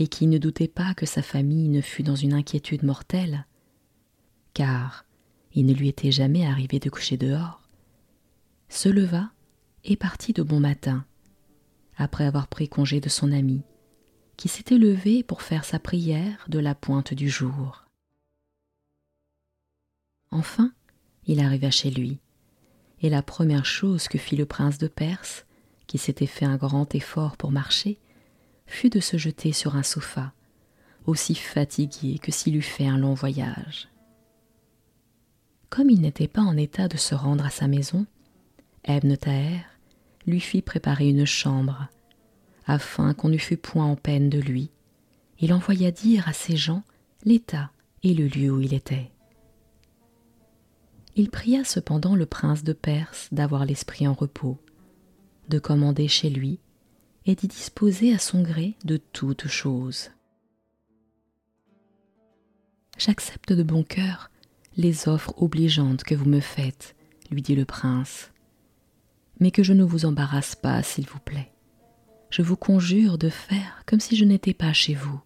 et 0.00 0.08
qui 0.08 0.26
ne 0.26 0.38
doutait 0.38 0.66
pas 0.66 0.94
que 0.94 1.04
sa 1.04 1.20
famille 1.20 1.68
ne 1.68 1.82
fût 1.82 2.02
dans 2.02 2.16
une 2.16 2.32
inquiétude 2.32 2.84
mortelle, 2.84 3.46
car 4.54 5.04
il 5.52 5.66
ne 5.66 5.74
lui 5.74 5.88
était 5.88 6.10
jamais 6.10 6.46
arrivé 6.46 6.78
de 6.78 6.88
coucher 6.88 7.18
dehors, 7.18 7.68
se 8.70 8.88
leva 8.88 9.30
et 9.84 9.96
partit 9.96 10.32
de 10.32 10.42
bon 10.42 10.58
matin, 10.58 11.04
après 11.98 12.24
avoir 12.24 12.48
pris 12.48 12.66
congé 12.66 12.98
de 12.98 13.10
son 13.10 13.30
ami, 13.30 13.60
qui 14.38 14.48
s'était 14.48 14.78
levé 14.78 15.22
pour 15.22 15.42
faire 15.42 15.66
sa 15.66 15.78
prière 15.78 16.46
de 16.48 16.58
la 16.58 16.74
pointe 16.74 17.12
du 17.12 17.28
jour. 17.28 17.84
Enfin, 20.30 20.72
il 21.26 21.40
arriva 21.40 21.70
chez 21.70 21.90
lui, 21.90 22.20
et 23.02 23.10
la 23.10 23.22
première 23.22 23.66
chose 23.66 24.08
que 24.08 24.16
fit 24.16 24.36
le 24.36 24.46
prince 24.46 24.78
de 24.78 24.88
Perse, 24.88 25.44
qui 25.86 25.98
s'était 25.98 26.24
fait 26.24 26.46
un 26.46 26.56
grand 26.56 26.94
effort 26.94 27.36
pour 27.36 27.50
marcher, 27.50 27.98
fut 28.70 28.88
de 28.88 29.00
se 29.00 29.16
jeter 29.16 29.52
sur 29.52 29.76
un 29.76 29.82
sofa, 29.82 30.32
aussi 31.06 31.34
fatigué 31.34 32.18
que 32.18 32.30
s'il 32.30 32.56
eût 32.56 32.62
fait 32.62 32.86
un 32.86 32.96
long 32.96 33.14
voyage. 33.14 33.88
Comme 35.68 35.90
il 35.90 36.00
n'était 36.00 36.28
pas 36.28 36.42
en 36.42 36.56
état 36.56 36.88
de 36.88 36.96
se 36.96 37.14
rendre 37.14 37.44
à 37.44 37.50
sa 37.50 37.68
maison, 37.68 38.06
Ebn 38.84 39.16
Taher 39.16 39.60
lui 40.26 40.40
fit 40.40 40.62
préparer 40.62 41.08
une 41.08 41.26
chambre, 41.26 41.88
afin 42.66 43.12
qu'on 43.12 43.28
ne 43.28 43.38
fût 43.38 43.56
point 43.56 43.84
en 43.84 43.96
peine 43.96 44.30
de 44.30 44.38
lui. 44.38 44.70
Il 45.40 45.52
envoya 45.52 45.90
dire 45.90 46.28
à 46.28 46.32
ses 46.32 46.56
gens 46.56 46.82
l'état 47.24 47.70
et 48.02 48.14
le 48.14 48.28
lieu 48.28 48.50
où 48.50 48.60
il 48.60 48.72
était. 48.72 49.10
Il 51.16 51.30
pria 51.30 51.64
cependant 51.64 52.14
le 52.14 52.26
prince 52.26 52.62
de 52.62 52.72
Perse 52.72 53.28
d'avoir 53.32 53.64
l'esprit 53.64 54.06
en 54.06 54.14
repos, 54.14 54.58
de 55.48 55.58
commander 55.58 56.06
chez 56.06 56.30
lui 56.30 56.60
et 57.26 57.34
d'y 57.34 57.48
disposer 57.48 58.14
à 58.14 58.18
son 58.18 58.42
gré 58.42 58.76
de 58.84 58.96
toutes 58.96 59.48
choses. 59.48 60.10
J'accepte 62.98 63.52
de 63.52 63.62
bon 63.62 63.82
cœur 63.82 64.30
les 64.76 65.08
offres 65.08 65.34
obligeantes 65.36 66.04
que 66.04 66.14
vous 66.14 66.28
me 66.28 66.40
faites, 66.40 66.94
lui 67.30 67.42
dit 67.42 67.54
le 67.54 67.64
prince, 67.64 68.30
mais 69.38 69.50
que 69.50 69.62
je 69.62 69.72
ne 69.72 69.84
vous 69.84 70.04
embarrasse 70.04 70.54
pas, 70.54 70.82
s'il 70.82 71.06
vous 71.06 71.18
plaît. 71.18 71.52
Je 72.30 72.42
vous 72.42 72.56
conjure 72.56 73.18
de 73.18 73.28
faire 73.28 73.82
comme 73.86 74.00
si 74.00 74.16
je 74.16 74.24
n'étais 74.24 74.54
pas 74.54 74.72
chez 74.72 74.94
vous. 74.94 75.20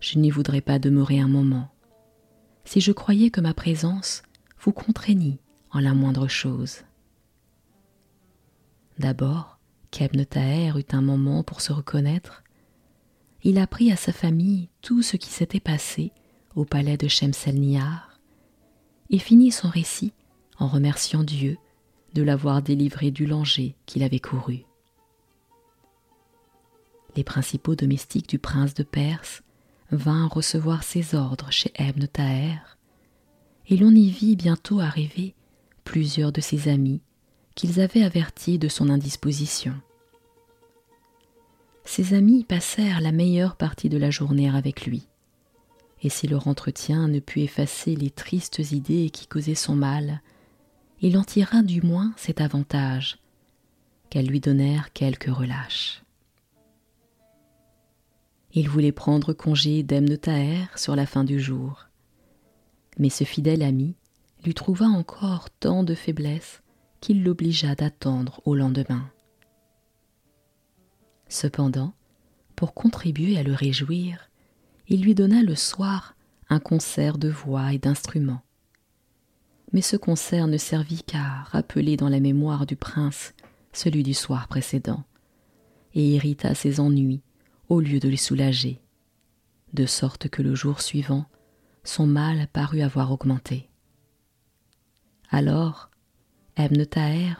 Je 0.00 0.18
n'y 0.18 0.30
voudrais 0.30 0.60
pas 0.60 0.78
demeurer 0.78 1.20
un 1.20 1.28
moment. 1.28 1.70
Si 2.64 2.80
je 2.80 2.92
croyais 2.92 3.30
que 3.30 3.40
ma 3.40 3.54
présence 3.54 4.22
vous 4.58 4.72
contraignit 4.72 5.38
en 5.70 5.78
la 5.78 5.94
moindre 5.94 6.26
chose. 6.26 6.80
D'abord, 8.98 9.55
qu'Ebn 9.96 10.26
eut 10.78 10.84
un 10.92 11.00
moment 11.00 11.42
pour 11.42 11.62
se 11.62 11.72
reconnaître. 11.72 12.44
Il 13.42 13.56
apprit 13.58 13.90
à 13.90 13.96
sa 13.96 14.12
famille 14.12 14.68
tout 14.82 15.00
ce 15.00 15.16
qui 15.16 15.30
s'était 15.30 15.60
passé 15.60 16.12
au 16.54 16.66
palais 16.66 16.98
de 16.98 17.08
Shemselnihar 17.08 18.20
et 19.08 19.18
finit 19.18 19.52
son 19.52 19.70
récit 19.70 20.12
en 20.58 20.68
remerciant 20.68 21.24
Dieu 21.24 21.56
de 22.12 22.22
l'avoir 22.22 22.60
délivré 22.60 23.10
du 23.10 23.24
danger 23.24 23.74
qu'il 23.86 24.02
avait 24.02 24.20
couru. 24.20 24.64
Les 27.16 27.24
principaux 27.24 27.74
domestiques 27.74 28.28
du 28.28 28.38
prince 28.38 28.74
de 28.74 28.82
Perse 28.82 29.42
vinrent 29.90 30.34
recevoir 30.34 30.82
ses 30.82 31.14
ordres 31.14 31.50
chez 31.50 31.72
Ebn 31.76 32.06
et 33.68 33.76
l'on 33.78 33.92
y 33.92 34.10
vit 34.10 34.36
bientôt 34.36 34.80
arriver 34.80 35.34
plusieurs 35.84 36.32
de 36.32 36.42
ses 36.42 36.68
amis 36.68 37.00
qu'ils 37.54 37.80
avaient 37.80 38.02
avertis 38.02 38.58
de 38.58 38.68
son 38.68 38.90
indisposition. 38.90 39.74
Ses 41.86 42.14
amis 42.14 42.44
passèrent 42.44 43.00
la 43.00 43.12
meilleure 43.12 43.56
partie 43.56 43.88
de 43.88 43.96
la 43.96 44.10
journée 44.10 44.50
avec 44.50 44.86
lui, 44.86 45.06
et 46.02 46.08
si 46.08 46.26
leur 46.26 46.48
entretien 46.48 47.06
ne 47.06 47.20
put 47.20 47.40
effacer 47.40 47.94
les 47.94 48.10
tristes 48.10 48.58
idées 48.72 49.08
qui 49.08 49.28
causaient 49.28 49.54
son 49.54 49.76
mal, 49.76 50.20
il 51.00 51.16
en 51.16 51.22
tira 51.22 51.62
du 51.62 51.82
moins 51.82 52.12
cet 52.16 52.40
avantage, 52.40 53.18
qu'elles 54.10 54.26
lui 54.26 54.40
donnèrent 54.40 54.92
quelque 54.92 55.30
relâche. 55.30 56.02
Il 58.52 58.68
voulait 58.68 58.92
prendre 58.92 59.32
congé 59.32 59.82
d'Emne 59.84 60.18
sur 60.74 60.96
la 60.96 61.06
fin 61.06 61.22
du 61.22 61.38
jour, 61.38 61.86
mais 62.98 63.10
ce 63.10 63.24
fidèle 63.24 63.62
ami 63.62 63.94
lui 64.44 64.54
trouva 64.54 64.86
encore 64.86 65.50
tant 65.50 65.84
de 65.84 65.94
faiblesse 65.94 66.62
qu'il 67.00 67.22
l'obligea 67.22 67.74
d'attendre 67.76 68.40
au 68.44 68.56
lendemain. 68.56 69.08
Cependant, 71.28 71.94
pour 72.54 72.74
contribuer 72.74 73.38
à 73.38 73.42
le 73.42 73.52
réjouir, 73.52 74.30
il 74.88 75.02
lui 75.02 75.14
donna 75.14 75.42
le 75.42 75.54
soir 75.54 76.16
un 76.48 76.60
concert 76.60 77.18
de 77.18 77.28
voix 77.28 77.72
et 77.72 77.78
d'instruments. 77.78 78.42
Mais 79.72 79.82
ce 79.82 79.96
concert 79.96 80.46
ne 80.46 80.56
servit 80.56 81.02
qu'à 81.02 81.42
rappeler 81.50 81.96
dans 81.96 82.08
la 82.08 82.20
mémoire 82.20 82.66
du 82.66 82.76
prince 82.76 83.34
celui 83.72 84.02
du 84.02 84.14
soir 84.14 84.48
précédent, 84.48 85.04
et 85.94 86.14
irrita 86.14 86.54
ses 86.54 86.80
ennuis 86.80 87.20
au 87.68 87.80
lieu 87.80 87.98
de 87.98 88.08
les 88.08 88.16
soulager, 88.16 88.80
de 89.72 89.86
sorte 89.86 90.28
que 90.28 90.42
le 90.42 90.54
jour 90.54 90.80
suivant, 90.80 91.26
son 91.84 92.06
mal 92.06 92.48
parut 92.52 92.80
avoir 92.80 93.12
augmenté. 93.12 93.68
Alors, 95.30 95.90
Ebn 96.56 96.86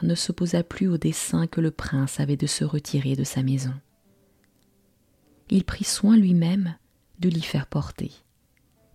ne 0.03 0.15
s'opposa 0.15 0.63
plus 0.63 0.87
au 0.87 0.97
dessein 0.97 1.47
que 1.47 1.61
le 1.61 1.71
prince 1.71 2.19
avait 2.19 2.37
de 2.37 2.47
se 2.47 2.63
retirer 2.63 3.15
de 3.15 3.23
sa 3.23 3.41
maison. 3.41 3.73
Il 5.49 5.63
prit 5.63 5.83
soin 5.83 6.17
lui-même 6.17 6.75
de 7.19 7.29
l'y 7.29 7.41
faire 7.41 7.67
porter. 7.67 8.11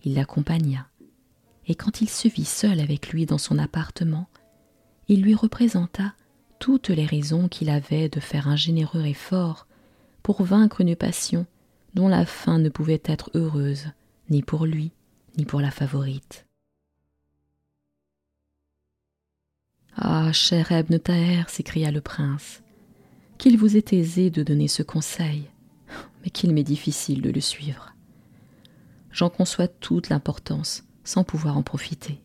Il 0.05 0.15
l'accompagna, 0.15 0.87
et 1.67 1.75
quand 1.75 2.01
il 2.01 2.09
se 2.09 2.29
vit 2.29 2.45
seul 2.45 2.81
avec 2.81 3.09
lui 3.09 3.27
dans 3.27 3.39
son 3.39 3.59
appartement, 3.59 4.29
il 5.09 5.23
lui 5.23 5.35
représenta 5.35 6.15
toutes 6.59 6.91
les 6.91 7.07
raisons 7.07 7.49
qu'il 7.49 7.71
avait 7.71 8.09
de 8.09 8.21
faire 8.21 8.49
un 8.49 8.57
généreux 8.57 9.05
effort 9.05 9.67
pour 10.23 10.43
vaincre 10.45 10.81
une 10.81 10.95
passion 10.95 11.47
dont 11.95 12.09
la 12.09 12.27
fin 12.27 12.59
ne 12.59 12.69
pouvait 12.69 13.03
être 13.05 13.31
heureuse 13.35 13.87
ni 14.31 14.43
pour 14.43 14.67
lui 14.67 14.93
ni 15.37 15.45
pour 15.45 15.61
la 15.61 15.71
favorite. 15.71 16.47
Ah, 19.97 20.33
cher 20.33 20.73
Ebn 20.73 20.99
Taher, 20.99 21.49
s'écria 21.49 21.91
le 21.91 22.01
prince, 22.01 22.63
qu'il 23.39 23.59
vous 23.59 23.77
est 23.77 23.93
aisé 23.93 24.31
de 24.31 24.43
donner 24.43 24.69
ce 24.69 24.83
conseil, 24.83 25.51
mais 26.23 26.31
qu'il 26.31 26.53
m'est 26.55 26.63
difficile 26.63 27.21
de 27.21 27.31
le 27.31 27.41
suivre. 27.41 27.95
J'en 29.11 29.29
conçois 29.29 29.69
toute 29.69 30.09
l'importance 30.09 30.85
sans 31.05 31.25
pouvoir 31.25 31.59
en 31.59 31.63
profiter. 31.63 32.21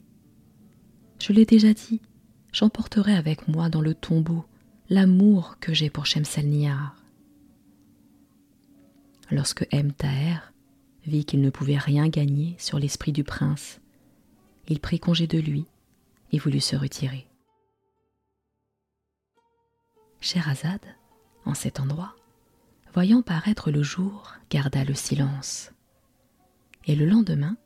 Je 1.19 1.34
l'ai 1.34 1.45
déjà 1.45 1.73
dit, 1.73 1.99
j'emporterai 2.53 3.13
avec 3.13 3.47
moi 3.47 3.69
dans 3.69 3.82
le 3.82 3.93
tombeau 3.93 4.45
l'amour 4.89 5.58
que 5.60 5.73
j'ai 5.73 5.89
pour 5.89 6.06
Shemselnihar. 6.06 6.95
Lorsque 9.30 9.67
M. 9.71 9.91
Taher 9.91 10.53
vit 11.06 11.25
qu'il 11.25 11.41
ne 11.41 11.49
pouvait 11.49 11.77
rien 11.77 12.08
gagner 12.08 12.56
sur 12.58 12.80
l'esprit 12.80 13.12
du 13.12 13.25
prince, 13.25 13.82
il 14.69 14.80
prit 14.80 14.99
congé 14.99 15.27
de 15.27 15.39
lui 15.39 15.65
et 16.32 16.39
voulut 16.39 16.62
se 16.62 16.77
retirer. 16.77 17.27
Scheherazade, 20.19 20.86
en 21.45 21.53
cet 21.53 21.80
endroit, 21.80 22.15
voyant 22.93 23.21
paraître 23.21 23.71
le 23.71 23.84
jour, 23.84 24.34
garda 24.49 24.84
le 24.84 24.93
silence. 24.93 25.71
Et 26.86 26.95
le 26.95 27.06
lendemain, 27.06 27.58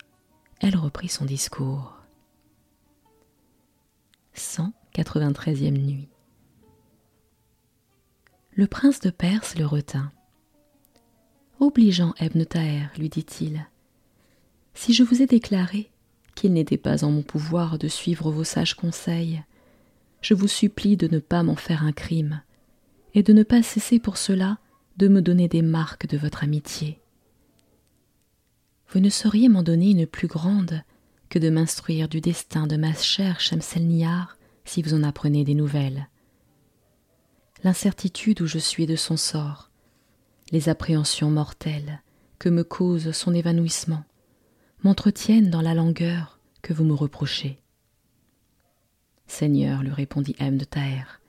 elle 0.60 0.76
reprit 0.76 1.10
son 1.10 1.26
discours. 1.26 1.98
193e 4.36 5.72
nuit. 5.72 6.10
Le 8.54 8.68
prince 8.68 9.00
de 9.00 9.10
Perse 9.10 9.56
le 9.56 9.66
retint 9.66 10.12
obligeant 11.62 12.14
Ebn 12.20 12.44
Taher, 12.44 12.88
lui 12.98 13.08
dit-il, 13.08 13.68
si 14.74 14.94
je 14.94 15.04
vous 15.04 15.22
ai 15.22 15.28
déclaré 15.28 15.92
qu'il 16.34 16.54
n'était 16.54 16.78
pas 16.78 17.04
en 17.04 17.12
mon 17.12 17.22
pouvoir 17.22 17.78
de 17.78 17.88
suivre 17.88 18.32
vos 18.32 18.44
sages 18.44 18.74
conseils, 18.74 19.44
je 20.22 20.34
vous 20.34 20.48
supplie 20.48 20.98
de 20.98 21.08
ne 21.08 21.20
pas 21.20 21.44
m'en 21.44 21.56
faire 21.56 21.84
un 21.84 21.92
crime, 21.92 22.42
et 23.14 23.24
de 23.24 23.34
ne 23.34 23.44
pas 23.44 23.64
cesser 23.64 24.00
pour 24.00 24.18
cela 24.18 24.60
de 24.98 25.08
me 25.08 25.22
donner 25.22 25.48
des 25.48 25.62
marques 25.62 26.08
de 26.08 26.18
votre 26.18 26.44
amitié. 26.44 27.02
Vous 28.90 29.00
ne 29.00 29.10
sauriez 29.10 29.50
m'en 29.50 29.64
donner 29.64 29.92
une 29.92 30.06
plus 30.06 30.28
grande 30.28 30.84
que 31.30 31.40
de 31.40 31.50
m'instruire 31.50 32.08
du 32.10 32.22
destin 32.22 32.68
de 32.68 32.76
ma 32.76 32.94
chère 32.94 33.40
Shamselnihar 33.40 34.38
si 34.66 34.82
vous 34.82 34.94
en 34.94 35.04
apprenez 35.04 35.44
des 35.44 35.56
nouvelles. 35.56 36.10
L'incertitude 37.64 38.42
où 38.42 38.48
je 38.48 38.60
suis 38.60 38.86
de 38.86 38.96
son 38.96 39.18
sort 39.18 39.72
les 40.52 40.68
appréhensions 40.68 41.32
mortelles 41.32 42.02
que 42.38 42.50
me 42.50 42.64
cause 42.64 43.12
son 43.12 43.34
évanouissement 43.34 44.04
m'entretiennent 44.84 45.50
dans 45.50 45.62
la 45.62 45.74
langueur 45.74 46.40
que 46.62 46.74
vous 46.74 46.84
me 46.84 46.94
reprochez. 46.94 47.60
Seigneur, 49.32 49.82
lui 49.82 49.92
répondit 49.92 50.36
M 50.40 50.58
de 50.58 50.66
Taher, 50.66 51.22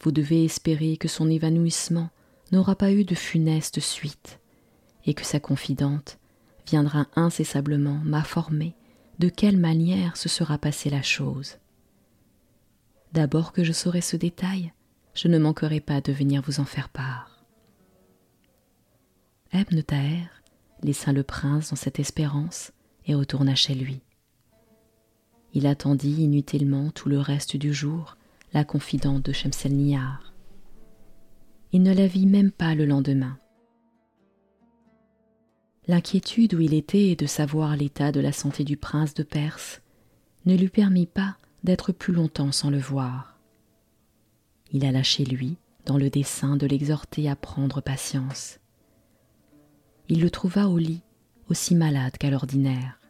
vous 0.00 0.12
devez 0.12 0.44
espérer 0.44 0.96
que 0.96 1.08
son 1.08 1.28
évanouissement 1.28 2.08
n'aura 2.52 2.76
pas 2.76 2.92
eu 2.92 3.04
de 3.04 3.16
funeste 3.16 3.80
suite, 3.80 4.38
et 5.04 5.12
que 5.12 5.24
sa 5.24 5.40
confidente 5.40 6.18
viendra 6.68 7.08
incessablement 7.16 8.00
m'informer 8.04 8.74
de 9.18 9.28
quelle 9.28 9.56
manière 9.56 10.16
se 10.16 10.28
sera 10.28 10.56
passée 10.56 10.88
la 10.88 11.02
chose. 11.02 11.58
D'abord 13.12 13.52
que 13.52 13.64
je 13.64 13.72
saurai 13.72 14.00
ce 14.00 14.16
détail, 14.16 14.72
je 15.12 15.26
ne 15.26 15.38
manquerai 15.38 15.80
pas 15.80 16.00
de 16.00 16.12
venir 16.12 16.42
vous 16.42 16.60
en 16.60 16.64
faire 16.64 16.88
part. 16.88 17.44
Ebn 19.52 19.82
Taher 19.82 20.28
laissa 20.82 21.12
le 21.12 21.24
prince 21.24 21.70
dans 21.70 21.76
cette 21.76 21.98
espérance 21.98 22.72
et 23.04 23.14
retourna 23.14 23.56
chez 23.56 23.74
lui. 23.74 24.00
Il 25.54 25.66
attendit 25.66 26.22
inutilement 26.22 26.90
tout 26.90 27.08
le 27.08 27.20
reste 27.20 27.56
du 27.56 27.74
jour 27.74 28.16
la 28.52 28.64
confidente 28.64 29.24
de 29.24 29.32
Shemselnihar. 29.32 30.32
Il 31.72 31.82
ne 31.82 31.94
la 31.94 32.06
vit 32.06 32.26
même 32.26 32.50
pas 32.50 32.74
le 32.74 32.84
lendemain. 32.84 33.38
L'inquiétude 35.88 36.54
où 36.54 36.60
il 36.60 36.74
était 36.74 37.16
de 37.16 37.26
savoir 37.26 37.76
l'état 37.76 38.12
de 38.12 38.20
la 38.20 38.32
santé 38.32 38.62
du 38.62 38.76
prince 38.76 39.14
de 39.14 39.22
Perse 39.22 39.82
ne 40.46 40.56
lui 40.56 40.68
permit 40.68 41.06
pas 41.06 41.36
d'être 41.64 41.92
plus 41.92 42.12
longtemps 42.12 42.52
sans 42.52 42.70
le 42.70 42.78
voir. 42.78 43.38
Il 44.70 44.84
alla 44.84 45.02
chez 45.02 45.24
lui 45.24 45.56
dans 45.84 45.98
le 45.98 46.10
dessein 46.10 46.56
de 46.56 46.66
l'exhorter 46.66 47.28
à 47.28 47.36
prendre 47.36 47.80
patience. 47.80 48.58
Il 50.08 50.20
le 50.20 50.30
trouva 50.30 50.68
au 50.68 50.78
lit 50.78 51.02
aussi 51.48 51.74
malade 51.74 52.16
qu'à 52.18 52.30
l'ordinaire, 52.30 53.00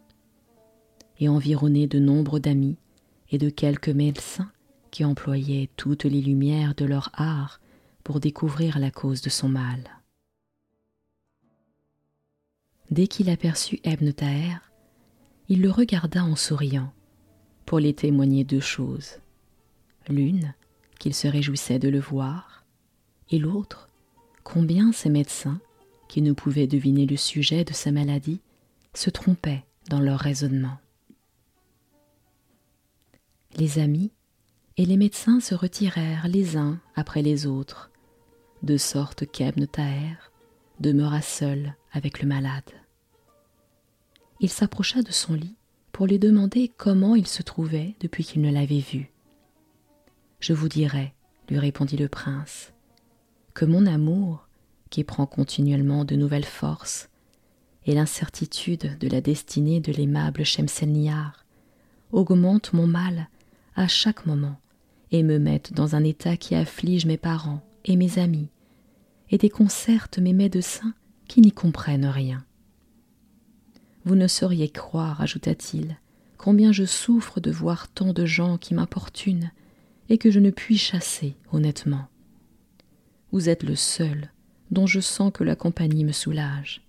et 1.22 1.28
environné 1.28 1.86
de 1.86 2.00
nombre 2.00 2.40
d'amis 2.40 2.76
et 3.30 3.38
de 3.38 3.48
quelques 3.48 3.88
médecins 3.88 4.50
qui 4.90 5.04
employaient 5.04 5.70
toutes 5.76 6.02
les 6.02 6.20
lumières 6.20 6.74
de 6.74 6.84
leur 6.84 7.10
art 7.14 7.60
pour 8.02 8.18
découvrir 8.18 8.80
la 8.80 8.90
cause 8.90 9.22
de 9.22 9.30
son 9.30 9.48
mal. 9.48 10.00
Dès 12.90 13.06
qu'il 13.06 13.30
aperçut 13.30 13.78
Ebn 13.84 14.12
Taher, 14.12 14.56
il 15.48 15.62
le 15.62 15.70
regarda 15.70 16.24
en 16.24 16.34
souriant 16.34 16.92
pour 17.66 17.78
lui 17.78 17.94
témoigner 17.94 18.42
deux 18.42 18.60
choses. 18.60 19.20
L'une, 20.08 20.54
qu'il 20.98 21.14
se 21.14 21.28
réjouissait 21.28 21.78
de 21.78 21.88
le 21.88 22.00
voir, 22.00 22.64
et 23.30 23.38
l'autre, 23.38 23.88
combien 24.42 24.90
ses 24.90 25.08
médecins, 25.08 25.60
qui 26.08 26.20
ne 26.20 26.32
pouvaient 26.32 26.66
deviner 26.66 27.06
le 27.06 27.16
sujet 27.16 27.62
de 27.62 27.72
sa 27.72 27.92
maladie, 27.92 28.40
se 28.92 29.08
trompaient 29.08 29.62
dans 29.88 30.00
leur 30.00 30.18
raisonnement. 30.18 30.81
Les 33.56 33.78
amis 33.78 34.10
et 34.76 34.86
les 34.86 34.96
médecins 34.96 35.40
se 35.40 35.54
retirèrent 35.54 36.28
les 36.28 36.56
uns 36.56 36.80
après 36.94 37.22
les 37.22 37.46
autres, 37.46 37.90
de 38.62 38.76
sorte 38.76 39.30
qu'Ebn 39.30 39.66
Taher 39.66 40.16
demeura 40.80 41.20
seul 41.20 41.74
avec 41.92 42.22
le 42.22 42.28
malade 42.28 42.72
il 44.42 44.50
s'approcha 44.50 45.02
de 45.02 45.12
son 45.12 45.34
lit 45.34 45.54
pour 45.92 46.06
lui 46.06 46.18
demander 46.18 46.70
comment 46.76 47.14
il 47.14 47.28
se 47.28 47.42
trouvait 47.42 47.94
depuis 48.00 48.24
qu'il 48.24 48.42
ne 48.42 48.50
l'avait 48.50 48.80
vu. 48.80 49.12
Je 50.40 50.52
vous 50.52 50.68
dirai, 50.68 51.14
lui 51.48 51.60
répondit 51.60 51.96
le 51.96 52.08
prince, 52.08 52.72
que 53.54 53.64
mon 53.64 53.86
amour, 53.86 54.48
qui 54.90 55.04
prend 55.04 55.26
continuellement 55.26 56.04
de 56.04 56.16
nouvelles 56.16 56.44
forces, 56.44 57.08
et 57.86 57.94
l'incertitude 57.94 58.98
de 58.98 59.08
la 59.08 59.20
destinée 59.20 59.80
de 59.80 59.92
l'aimable 59.92 60.44
Shemselnihar 60.44 61.44
augmentent 62.10 62.72
mon 62.72 62.88
mal 62.88 63.28
à 63.74 63.88
chaque 63.88 64.26
moment 64.26 64.58
et 65.10 65.22
me 65.22 65.38
mettent 65.38 65.72
dans 65.72 65.94
un 65.94 66.04
état 66.04 66.36
qui 66.36 66.54
afflige 66.54 67.06
mes 67.06 67.18
parents 67.18 67.62
et 67.84 67.96
mes 67.96 68.18
amis, 68.18 68.48
et 69.30 69.38
déconcerte 69.38 70.18
mes 70.18 70.32
médecins 70.32 70.94
qui 71.28 71.40
n'y 71.40 71.52
comprennent 71.52 72.06
rien. 72.06 72.44
Vous 74.04 74.14
ne 74.14 74.26
sauriez 74.26 74.68
croire, 74.68 75.20
ajouta-t-il, 75.20 75.96
combien 76.36 76.72
je 76.72 76.84
souffre 76.84 77.40
de 77.40 77.50
voir 77.50 77.88
tant 77.88 78.12
de 78.12 78.26
gens 78.26 78.58
qui 78.58 78.74
m'importunent 78.74 79.50
et 80.08 80.18
que 80.18 80.30
je 80.30 80.40
ne 80.40 80.50
puis 80.50 80.76
chasser 80.76 81.36
honnêtement. 81.52 82.08
Vous 83.30 83.48
êtes 83.48 83.62
le 83.62 83.76
seul 83.76 84.30
dont 84.70 84.86
je 84.86 85.00
sens 85.00 85.32
que 85.32 85.44
la 85.44 85.56
compagnie 85.56 86.04
me 86.04 86.12
soulage. 86.12 86.82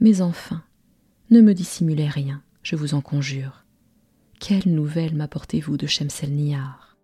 Mais 0.00 0.20
enfin, 0.20 0.62
ne 1.30 1.40
me 1.40 1.52
dissimulez 1.52 2.08
rien, 2.08 2.42
je 2.62 2.76
vous 2.76 2.94
en 2.94 3.00
conjure. 3.00 3.61
Quelle 4.44 4.74
nouvelle 4.74 5.14
m'apportez-vous 5.14 5.76
de 5.76 5.86
Shemselnihar 5.86 6.96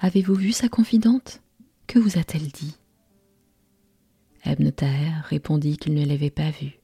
Avez-vous 0.00 0.34
vu 0.34 0.50
sa 0.50 0.68
confidente? 0.68 1.42
Que 1.86 2.00
vous 2.00 2.18
a-t-elle 2.18 2.48
dit? 2.48 2.76
Ebn 4.44 4.72
Taher 4.72 5.22
répondit 5.28 5.76
qu'il 5.76 5.94
ne 5.94 6.04
l'avait 6.04 6.30
pas 6.30 6.50
vue 6.50 6.80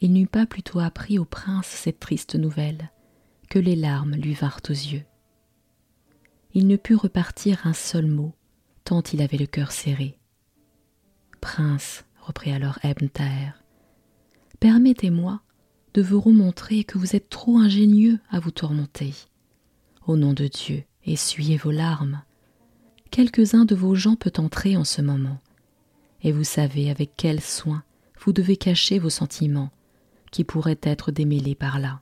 il 0.00 0.12
n'eut 0.12 0.26
pas 0.26 0.46
plutôt 0.46 0.80
appris 0.80 1.18
au 1.18 1.24
prince 1.24 1.66
cette 1.66 2.00
triste 2.00 2.34
nouvelle 2.34 2.90
que 3.48 3.58
les 3.58 3.76
larmes 3.76 4.16
lui 4.16 4.34
vinrent 4.34 4.62
aux 4.68 4.72
yeux. 4.72 5.04
Il 6.54 6.66
ne 6.66 6.76
put 6.76 6.94
repartir 6.94 7.66
un 7.66 7.74
seul 7.74 8.06
mot, 8.06 8.34
tant 8.82 9.02
il 9.12 9.22
avait 9.22 9.36
le 9.36 9.46
cœur 9.46 9.72
serré. 9.72 10.18
Prince, 11.40 12.04
reprit 12.20 12.50
alors 12.50 12.78
Ebn 12.82 13.08
Taher, 13.08 13.52
permettez-moi 14.58 15.42
de 15.94 16.02
vous 16.02 16.20
remontrer 16.20 16.84
que 16.84 16.98
vous 16.98 17.16
êtes 17.16 17.28
trop 17.28 17.58
ingénieux 17.58 18.18
à 18.30 18.40
vous 18.40 18.50
tourmenter. 18.50 19.12
Au 20.06 20.16
nom 20.16 20.32
de 20.32 20.46
Dieu, 20.46 20.84
essuyez 21.04 21.56
vos 21.56 21.70
larmes. 21.70 22.22
Quelques-uns 23.10 23.64
de 23.64 23.74
vos 23.74 23.94
gens 23.94 24.16
peut 24.16 24.32
entrer 24.38 24.76
en 24.76 24.84
ce 24.84 25.02
moment, 25.02 25.40
et 26.22 26.32
vous 26.32 26.44
savez 26.44 26.90
avec 26.90 27.12
quel 27.16 27.40
soin 27.40 27.82
vous 28.18 28.32
devez 28.32 28.56
cacher 28.56 28.98
vos 28.98 29.10
sentiments 29.10 29.70
qui 30.30 30.44
pourrait 30.44 30.78
être 30.82 31.10
démêlé 31.10 31.54
par 31.54 31.78
là. 31.78 32.00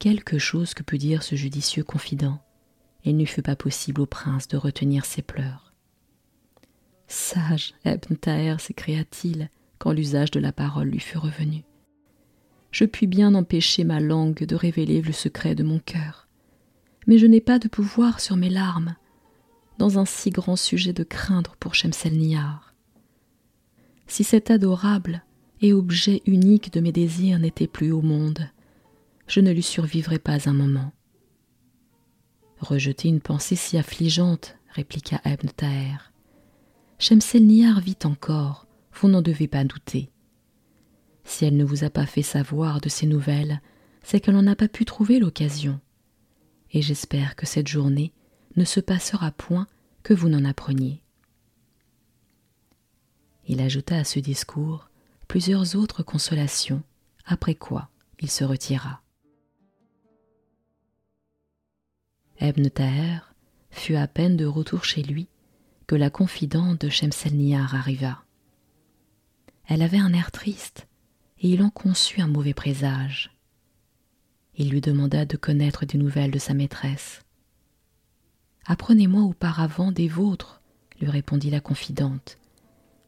Quelque 0.00 0.38
chose 0.38 0.74
que 0.74 0.82
put 0.82 0.98
dire 0.98 1.22
ce 1.22 1.36
judicieux 1.36 1.84
confident, 1.84 2.42
il 3.04 3.16
ne 3.16 3.24
fut 3.24 3.42
pas 3.42 3.56
possible 3.56 4.00
au 4.00 4.06
prince 4.06 4.48
de 4.48 4.56
retenir 4.56 5.04
ses 5.04 5.22
pleurs. 5.22 5.72
Sage, 7.06 7.74
Ebn 7.84 8.16
s'écria-t-il 8.58 9.50
quand 9.84 9.92
l'usage 9.92 10.30
de 10.30 10.40
la 10.40 10.50
parole 10.50 10.88
lui 10.88 10.98
fut 10.98 11.18
revenu. 11.18 11.62
Je 12.70 12.86
puis 12.86 13.06
bien 13.06 13.34
empêcher 13.34 13.84
ma 13.84 14.00
langue 14.00 14.46
de 14.46 14.56
révéler 14.56 15.02
le 15.02 15.12
secret 15.12 15.54
de 15.54 15.62
mon 15.62 15.78
cœur, 15.78 16.26
mais 17.06 17.18
je 17.18 17.26
n'ai 17.26 17.42
pas 17.42 17.58
de 17.58 17.68
pouvoir 17.68 18.18
sur 18.18 18.36
mes 18.36 18.48
larmes, 18.48 18.96
dans 19.76 19.98
un 19.98 20.06
si 20.06 20.30
grand 20.30 20.56
sujet 20.56 20.94
de 20.94 21.04
craindre 21.04 21.54
pour 21.60 21.74
Shemselnihar. 21.74 22.74
Si 24.06 24.24
cet 24.24 24.50
adorable 24.50 25.22
et 25.60 25.74
objet 25.74 26.22
unique 26.24 26.72
de 26.72 26.80
mes 26.80 26.92
désirs 26.92 27.38
n'était 27.38 27.66
plus 27.66 27.92
au 27.92 28.00
monde, 28.00 28.48
je 29.26 29.40
ne 29.40 29.52
lui 29.52 29.62
survivrais 29.62 30.18
pas 30.18 30.48
un 30.48 30.54
moment. 30.54 30.92
Rejeter 32.58 33.08
une 33.08 33.20
pensée 33.20 33.56
si 33.56 33.76
affligeante, 33.76 34.56
répliqua 34.70 35.20
Ebn 35.26 35.50
Taher. 35.54 36.10
Shemselnihar 36.98 37.80
vit 37.80 37.98
encore, 38.04 38.63
vous 38.94 39.08
n'en 39.08 39.22
devez 39.22 39.48
pas 39.48 39.64
douter. 39.64 40.10
Si 41.24 41.44
elle 41.44 41.56
ne 41.56 41.64
vous 41.64 41.84
a 41.84 41.90
pas 41.90 42.06
fait 42.06 42.22
savoir 42.22 42.80
de 42.80 42.88
ces 42.88 43.06
nouvelles, 43.06 43.60
c'est 44.02 44.20
qu'elle 44.20 44.34
n'en 44.34 44.46
a 44.46 44.56
pas 44.56 44.68
pu 44.68 44.84
trouver 44.84 45.18
l'occasion. 45.18 45.80
Et 46.72 46.82
j'espère 46.82 47.36
que 47.36 47.46
cette 47.46 47.68
journée 47.68 48.12
ne 48.56 48.64
se 48.64 48.80
passera 48.80 49.30
point 49.30 49.66
que 50.02 50.14
vous 50.14 50.28
n'en 50.28 50.44
appreniez. 50.44 51.02
Il 53.46 53.60
ajouta 53.60 53.96
à 53.96 54.04
ce 54.04 54.18
discours 54.20 54.88
plusieurs 55.28 55.76
autres 55.76 56.02
consolations, 56.02 56.82
après 57.24 57.54
quoi 57.54 57.90
il 58.20 58.30
se 58.30 58.44
retira. 58.44 59.02
Ebn 62.38 62.68
Taher 62.70 63.18
fut 63.70 63.96
à 63.96 64.06
peine 64.06 64.36
de 64.36 64.46
retour 64.46 64.84
chez 64.84 65.02
lui 65.02 65.28
que 65.86 65.94
la 65.94 66.10
confidente 66.10 66.80
de 66.80 66.88
Shemselnihar 66.88 67.74
arriva. 67.74 68.23
Elle 69.66 69.82
avait 69.82 69.98
un 69.98 70.12
air 70.12 70.30
triste 70.30 70.86
et 71.38 71.48
il 71.48 71.62
en 71.62 71.70
conçut 71.70 72.20
un 72.20 72.26
mauvais 72.26 72.54
présage. 72.54 73.30
Il 74.56 74.70
lui 74.70 74.80
demanda 74.80 75.24
de 75.24 75.36
connaître 75.36 75.84
des 75.84 75.98
nouvelles 75.98 76.30
de 76.30 76.38
sa 76.38 76.54
maîtresse. 76.54 77.22
Apprenez-moi 78.66 79.22
auparavant 79.22 79.92
des 79.92 80.08
vôtres, 80.08 80.62
lui 81.00 81.10
répondit 81.10 81.50
la 81.50 81.60
confidente, 81.60 82.38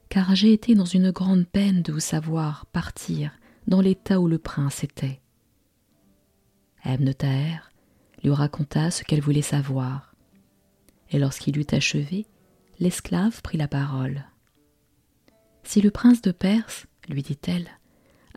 car 0.09 0.35
j'ai 0.35 0.53
été 0.53 0.75
dans 0.75 0.85
une 0.85 1.11
grande 1.11 1.47
peine 1.47 1.83
de 1.83 1.93
vous 1.93 2.01
savoir 2.01 2.67
partir 2.67 3.33
dans 3.67 3.81
l'état 3.81 4.21
où 4.21 4.29
le 4.29 4.39
prince 4.39 4.85
était. 4.85 5.21
Ebn 6.85 7.15
Taher 7.15 7.71
lui 8.23 8.31
raconta 8.31 8.91
ce 8.91 9.03
qu'elle 9.05 9.21
voulait 9.21 9.43
savoir, 9.43 10.15
et 11.11 11.19
lorsqu'il 11.19 11.59
eut 11.59 11.67
achevé, 11.71 12.27
l'esclave 12.81 13.41
prit 13.43 13.59
la 13.59 13.69
parole. 13.69 14.25
Si 15.67 15.81
le 15.81 15.91
prince 15.91 16.23
de 16.23 16.31
Perse, 16.31 16.87
lui 17.09 17.23
dit-elle, 17.23 17.69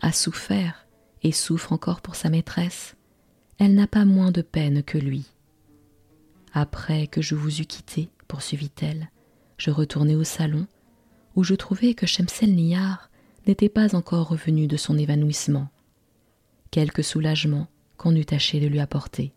a 0.02 0.10
souffert 0.10 0.88
et 1.22 1.30
souffre 1.30 1.72
encore 1.72 2.00
pour 2.00 2.16
sa 2.16 2.28
maîtresse, 2.28 2.96
elle 3.58 3.76
n'a 3.76 3.86
pas 3.86 4.04
moins 4.04 4.32
de 4.32 4.42
peine 4.42 4.82
que 4.82 4.98
lui. 4.98 5.26
Après 6.52 7.06
que 7.06 7.22
je 7.22 7.36
vous 7.36 7.60
eus 7.60 7.66
quitté, 7.66 8.08
poursuivit-elle, 8.26 9.10
je 9.58 9.70
retournai 9.70 10.16
au 10.16 10.24
salon, 10.24 10.66
où 11.36 11.44
je 11.44 11.54
trouvai 11.54 11.94
que 11.94 12.04
Nihar 12.46 13.10
n'était 13.46 13.68
pas 13.68 13.94
encore 13.94 14.28
revenu 14.28 14.66
de 14.66 14.76
son 14.76 14.98
évanouissement. 14.98 15.68
Quelque 16.72 17.02
soulagement 17.02 17.68
qu'on 17.96 18.16
eût 18.16 18.26
tâché 18.26 18.58
de 18.58 18.66
lui 18.66 18.80
apporter. 18.80 19.32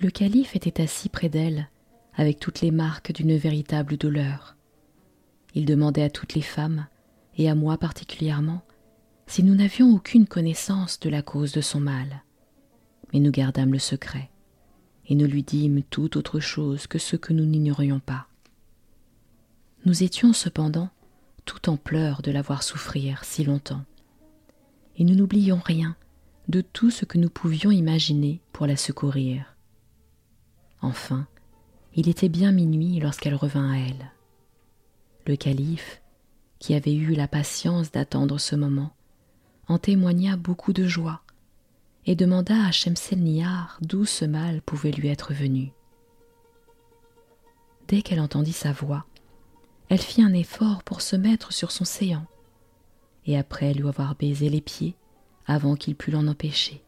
Le 0.00 0.08
calife 0.08 0.56
était 0.56 0.82
assis 0.82 1.10
près 1.10 1.28
d'elle, 1.28 1.68
avec 2.14 2.40
toutes 2.40 2.62
les 2.62 2.70
marques 2.70 3.12
d'une 3.12 3.36
véritable 3.36 3.98
douleur. 3.98 4.56
Il 5.54 5.66
demandait 5.66 6.02
à 6.02 6.10
toutes 6.10 6.34
les 6.34 6.42
femmes, 6.42 6.86
et 7.36 7.48
à 7.48 7.54
moi 7.54 7.78
particulièrement, 7.78 8.62
si 9.26 9.42
nous 9.42 9.54
n'avions 9.54 9.94
aucune 9.94 10.26
connaissance 10.26 11.00
de 11.00 11.08
la 11.08 11.22
cause 11.22 11.52
de 11.52 11.60
son 11.60 11.80
mal. 11.80 12.22
Mais 13.12 13.20
nous 13.20 13.30
gardâmes 13.30 13.72
le 13.72 13.78
secret, 13.78 14.30
et 15.06 15.14
nous 15.14 15.26
lui 15.26 15.42
dîmes 15.42 15.82
tout 15.84 16.16
autre 16.16 16.40
chose 16.40 16.86
que 16.86 16.98
ce 16.98 17.16
que 17.16 17.32
nous 17.32 17.44
n'ignorions 17.44 18.00
pas. 18.00 18.26
Nous 19.84 20.02
étions 20.02 20.32
cependant 20.32 20.90
tout 21.44 21.68
en 21.68 21.76
pleurs 21.76 22.22
de 22.22 22.30
la 22.30 22.42
voir 22.42 22.62
souffrir 22.62 23.24
si 23.24 23.44
longtemps, 23.44 23.84
et 24.96 25.04
nous 25.04 25.14
n'oublions 25.14 25.60
rien 25.64 25.96
de 26.48 26.60
tout 26.60 26.90
ce 26.90 27.04
que 27.04 27.18
nous 27.18 27.30
pouvions 27.30 27.70
imaginer 27.70 28.40
pour 28.52 28.66
la 28.66 28.76
secourir. 28.76 29.56
Enfin, 30.80 31.26
il 31.94 32.08
était 32.08 32.28
bien 32.28 32.52
minuit 32.52 32.98
lorsqu'elle 33.00 33.34
revint 33.34 33.70
à 33.70 33.78
elle. 33.78 34.10
Le 35.26 35.36
calife, 35.36 36.02
qui 36.58 36.74
avait 36.74 36.94
eu 36.94 37.14
la 37.14 37.28
patience 37.28 37.90
d'attendre 37.90 38.38
ce 38.38 38.56
moment, 38.56 38.94
en 39.68 39.78
témoigna 39.78 40.36
beaucoup 40.36 40.72
de 40.72 40.86
joie 40.86 41.22
et 42.06 42.14
demanda 42.14 42.66
à 42.66 42.70
Shemselnihar 42.70 43.78
d'où 43.80 44.04
ce 44.04 44.26
mal 44.26 44.60
pouvait 44.60 44.90
lui 44.90 45.08
être 45.08 45.32
venu. 45.32 45.72
Dès 47.88 48.02
qu'elle 48.02 48.20
entendit 48.20 48.52
sa 48.52 48.72
voix, 48.72 49.06
elle 49.88 50.00
fit 50.00 50.22
un 50.22 50.32
effort 50.34 50.82
pour 50.82 51.00
se 51.00 51.16
mettre 51.16 51.52
sur 51.52 51.70
son 51.70 51.84
séant, 51.84 52.26
et 53.26 53.38
après 53.38 53.72
lui 53.72 53.88
avoir 53.88 54.14
baisé 54.16 54.50
les 54.50 54.60
pieds, 54.60 54.96
avant 55.46 55.76
qu'il 55.76 55.94
pût 55.94 56.10
l'en 56.10 56.26
empêcher. 56.26 56.82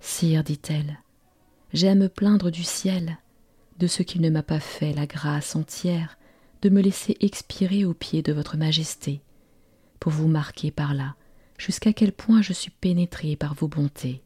Sire, 0.00 0.44
dit-elle, 0.44 0.98
j'ai 1.72 1.88
à 1.88 1.94
me 1.94 2.08
plaindre 2.08 2.50
du 2.50 2.64
ciel 2.64 3.18
de 3.78 3.86
ce 3.86 4.02
qu'il 4.02 4.20
ne 4.20 4.30
m'a 4.30 4.42
pas 4.42 4.60
fait 4.60 4.92
la 4.92 5.06
grâce 5.06 5.54
entière 5.54 6.17
de 6.62 6.68
me 6.68 6.80
laisser 6.80 7.16
expirer 7.20 7.84
aux 7.84 7.94
pieds 7.94 8.22
de 8.22 8.32
votre 8.32 8.56
majesté, 8.56 9.20
pour 10.00 10.12
vous 10.12 10.28
marquer 10.28 10.70
par 10.70 10.94
là 10.94 11.14
jusqu'à 11.58 11.92
quel 11.92 12.12
point 12.12 12.40
je 12.40 12.52
suis 12.52 12.70
pénétré 12.70 13.36
par 13.36 13.54
vos 13.54 13.68
bontés. 13.68 14.22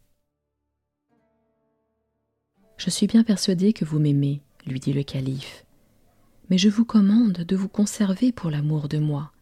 Je 2.76 2.90
suis 2.90 3.06
bien 3.06 3.24
persuadé 3.24 3.72
que 3.72 3.84
vous 3.84 3.98
m'aimez, 3.98 4.42
lui 4.66 4.80
dit 4.80 4.92
le 4.92 5.02
calife, 5.02 5.64
mais 6.50 6.58
je 6.58 6.68
vous 6.68 6.84
commande 6.84 7.38
de 7.38 7.56
vous 7.56 7.68
conserver 7.68 8.32
pour 8.32 8.50
l'amour 8.50 8.88
de 8.88 8.98
moi. 8.98 9.32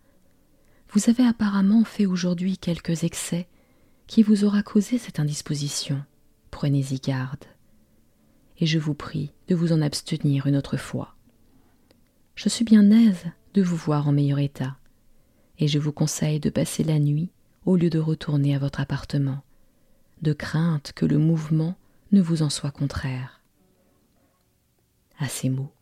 Vous 0.93 1.09
avez 1.09 1.25
apparemment 1.25 1.85
fait 1.85 2.07
aujourd'hui 2.07 2.59
quelques 2.59 3.05
excès 3.05 3.49
qui 4.07 4.23
vous 4.23 4.45
aura 4.45 4.63
causé 4.63 4.99
cette 4.99 5.21
indisposition. 5.21 6.03
Prenez-y 6.51 6.99
garde. 6.99 7.45
Et 8.59 8.67
je 8.67 8.79
vous 8.79 8.95
prie 8.95 9.33
de 9.49 9.55
vous 9.55 9.73
en 9.73 9.83
abstenir 9.83 10.47
une 10.47 10.57
autre 10.57 10.77
fois. 10.77 11.17
Je 12.43 12.49
suis 12.49 12.65
bien 12.65 12.91
aise 12.91 13.27
de 13.53 13.61
vous 13.61 13.77
voir 13.77 14.09
en 14.09 14.13
meilleur 14.13 14.39
état, 14.39 14.79
et 15.59 15.69
je 15.69 15.79
vous 15.79 15.93
conseille 15.93 16.41
de 16.41 16.49
passer 16.49 16.83
la 16.83 16.99
nuit 16.99 17.29
au 17.67 17.77
lieu 17.77 17.91
de 17.91 17.99
retourner 17.99 18.55
à 18.55 18.59
votre 18.59 18.81
appartement, 18.81 19.43
de 20.23 20.33
crainte 20.33 20.93
que 20.95 21.05
le 21.05 21.19
mouvement 21.19 21.77
ne 22.13 22.23
vous 22.23 22.41
en 22.41 22.49
soit 22.49 22.71
contraire. 22.71 23.43
À 25.19 25.29
ces 25.29 25.51
mots, 25.51 25.75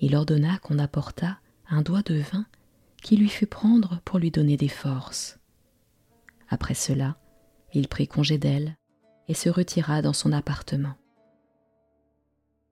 il 0.00 0.16
ordonna 0.16 0.56
qu'on 0.60 0.78
apportât 0.78 1.38
un 1.68 1.82
doigt 1.82 2.00
de 2.00 2.14
vin 2.14 2.46
qui 3.02 3.18
lui 3.18 3.28
fut 3.28 3.44
prendre 3.46 4.00
pour 4.06 4.18
lui 4.18 4.30
donner 4.30 4.56
des 4.56 4.68
forces. 4.68 5.38
Après 6.48 6.72
cela, 6.72 7.18
il 7.74 7.88
prit 7.88 8.08
congé 8.08 8.38
d'elle 8.38 8.74
et 9.28 9.34
se 9.34 9.50
retira 9.50 10.00
dans 10.00 10.14
son 10.14 10.32
appartement. 10.32 10.94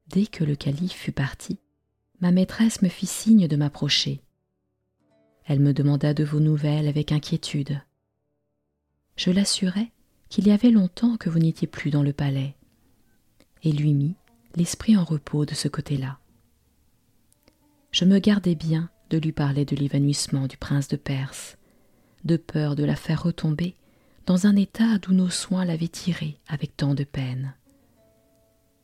Dès 0.07 0.25
que 0.25 0.45
le 0.45 0.57
calife 0.57 0.95
fut 0.95 1.13
parti, 1.13 1.59
ma 2.21 2.31
maîtresse 2.31 2.83
me 2.83 2.89
fit 2.89 3.07
signe 3.07 3.49
de 3.49 3.57
m'approcher. 3.57 4.21
Elle 5.45 5.61
me 5.61 5.73
demanda 5.73 6.15
de 6.15 6.25
vos 6.25 6.41
nouvelles 6.41 6.89
avec 6.89 7.13
inquiétude 7.13 7.81
je 9.19 9.31
l'assurai 9.33 9.91
qu'il 10.31 10.47
y 10.47 10.53
avait 10.53 10.71
longtemps 10.71 11.17
que 11.17 11.29
vous 11.29 11.41
n'étiez 11.41 11.67
plus 11.67 11.91
dans 11.91 12.03
le 12.03 12.13
palais, 12.13 12.55
et 13.63 13.73
lui 13.73 13.93
mis 13.93 14.15
l'esprit 14.55 14.97
en 14.97 15.05
repos 15.05 15.45
de 15.45 15.55
ce 15.55 15.69
côté-là. 15.69 16.19
Je 17.91 18.05
me 18.05 18.19
gardai 18.19 18.55
bien 18.55 18.91
de 19.11 19.19
lui 19.19 19.33
parler 19.33 19.65
de 19.65 19.75
l'évanouissement 19.75 20.47
du 20.47 20.57
prince 20.57 20.89
de 20.89 20.97
Perse, 20.97 21.59
de 22.25 22.37
peur 22.37 22.77
de 22.77 22.85
la 22.85 22.97
faire 22.97 23.25
retomber 23.25 23.75
dans 24.27 24.47
un 24.47 24.55
état 24.57 24.99
d'où 24.99 25.13
nos 25.13 25.31
soins 25.31 25.65
l'avaient 25.65 25.89
tirée 25.89 26.39
avec 26.47 26.77
tant 26.77 26.95
de 26.95 27.05
peine. 27.05 27.55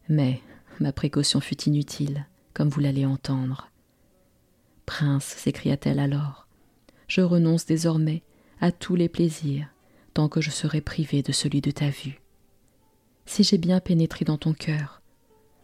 Mais 0.08 0.40
ma 0.80 0.92
précaution 0.92 1.40
fut 1.40 1.62
inutile, 1.62 2.26
comme 2.54 2.68
vous 2.68 2.80
l'allez 2.80 3.04
entendre. 3.04 3.70
Prince, 4.86 5.24
s'écria-t-elle 5.24 5.98
alors, 5.98 6.46
je 7.08 7.20
renonce 7.20 7.66
désormais 7.66 8.22
à 8.60 8.72
tous 8.72 8.96
les 8.96 9.08
plaisirs 9.08 9.68
tant 10.14 10.28
que 10.28 10.40
je 10.40 10.50
serai 10.50 10.80
privée 10.80 11.22
de 11.22 11.32
celui 11.32 11.60
de 11.60 11.72
ta 11.72 11.90
vue. 11.90 12.20
Si 13.26 13.42
j'ai 13.42 13.58
bien 13.58 13.80
pénétré 13.80 14.24
dans 14.24 14.38
ton 14.38 14.54
cœur, 14.54 15.02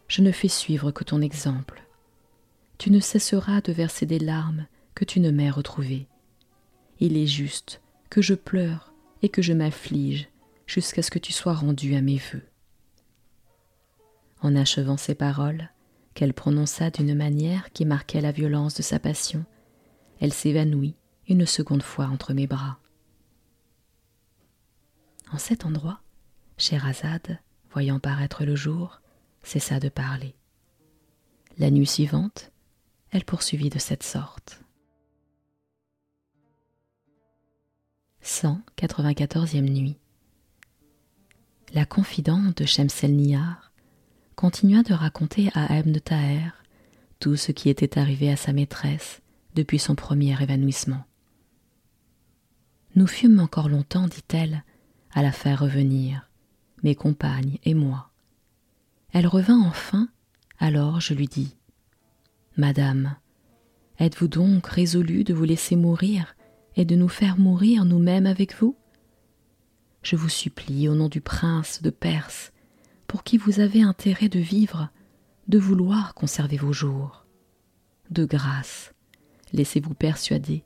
je 0.07 0.21
ne 0.21 0.31
fais 0.31 0.49
suivre 0.49 0.91
que 0.91 1.05
ton 1.05 1.21
exemple. 1.21 1.83
Tu 2.77 2.91
ne 2.91 2.99
cesseras 2.99 3.61
de 3.61 3.71
verser 3.71 4.05
des 4.05 4.19
larmes 4.19 4.67
que 4.93 5.05
tu 5.05 5.19
ne 5.21 5.31
m'aies 5.31 5.49
retrouvées. 5.49 6.07
Il 6.99 7.15
est 7.15 7.27
juste 7.27 7.81
que 8.09 8.21
je 8.21 8.33
pleure 8.33 8.93
et 9.21 9.29
que 9.29 9.41
je 9.41 9.53
m'afflige 9.53 10.27
jusqu'à 10.67 11.01
ce 11.01 11.11
que 11.11 11.19
tu 11.19 11.31
sois 11.31 11.53
rendu 11.53 11.95
à 11.95 12.01
mes 12.01 12.17
vœux. 12.17 12.45
En 14.41 14.55
achevant 14.55 14.97
ces 14.97 15.15
paroles, 15.15 15.69
qu'elle 16.13 16.33
prononça 16.33 16.89
d'une 16.89 17.15
manière 17.15 17.71
qui 17.71 17.85
marquait 17.85 18.21
la 18.21 18.31
violence 18.31 18.75
de 18.75 18.81
sa 18.81 18.99
passion, 18.99 19.45
elle 20.19 20.33
s'évanouit 20.33 20.95
une 21.27 21.45
seconde 21.45 21.83
fois 21.83 22.05
entre 22.05 22.33
mes 22.33 22.47
bras. 22.47 22.79
En 25.31 25.37
cet 25.37 25.65
endroit, 25.65 26.01
Scheherazade, 26.57 27.39
voyant 27.71 27.99
paraître 27.99 28.43
le 28.43 28.55
jour, 28.55 29.01
cessa 29.43 29.79
de 29.79 29.89
parler. 29.89 30.35
La 31.57 31.71
nuit 31.71 31.87
suivante, 31.87 32.51
elle 33.11 33.25
poursuivit 33.25 33.69
de 33.69 33.79
cette 33.79 34.03
sorte. 34.03 34.61
194e 38.23 39.61
nuit. 39.61 39.97
La 41.73 41.85
confidente 41.85 42.57
de 42.57 42.65
Shemselnihar 42.65 43.70
continua 44.35 44.83
de 44.83 44.93
raconter 44.93 45.49
à 45.53 45.77
Ebn 45.77 45.99
Taher 45.99 46.51
tout 47.19 47.35
ce 47.35 47.51
qui 47.51 47.69
était 47.69 47.99
arrivé 47.99 48.31
à 48.31 48.35
sa 48.35 48.53
maîtresse 48.53 49.21
depuis 49.55 49.79
son 49.79 49.95
premier 49.95 50.41
évanouissement. 50.41 51.03
Nous 52.95 53.07
fûmes 53.07 53.39
encore 53.39 53.69
longtemps, 53.69 54.07
dit-elle, 54.07 54.63
à 55.13 55.21
la 55.21 55.31
faire 55.31 55.59
revenir, 55.59 56.29
mes 56.83 56.95
compagnes 56.95 57.57
et 57.63 57.73
moi. 57.73 58.09
Elle 59.13 59.27
revint 59.27 59.61
enfin, 59.61 60.09
alors 60.59 60.99
je 60.99 61.13
lui 61.13 61.27
dis 61.27 61.55
Madame, 62.57 63.15
êtes-vous 63.99 64.27
donc 64.27 64.67
résolue 64.67 65.23
de 65.23 65.33
vous 65.33 65.43
laisser 65.43 65.75
mourir 65.75 66.35
et 66.75 66.85
de 66.85 66.95
nous 66.95 67.09
faire 67.09 67.37
mourir 67.37 67.85
nous-mêmes 67.85 68.25
avec 68.25 68.55
vous? 68.55 68.75
Je 70.01 70.15
vous 70.15 70.29
supplie, 70.29 70.89
au 70.89 70.95
nom 70.95 71.09
du 71.09 71.21
prince 71.21 71.81
de 71.81 71.91
Perse, 71.91 72.51
pour 73.11 73.25
qui 73.25 73.37
vous 73.37 73.59
avez 73.59 73.81
intérêt 73.81 74.29
de 74.29 74.39
vivre, 74.39 74.87
de 75.49 75.59
vouloir 75.59 76.13
conserver 76.13 76.55
vos 76.55 76.71
jours. 76.71 77.25
De 78.09 78.23
grâce, 78.23 78.93
laissez-vous 79.51 79.93
persuader 79.93 80.63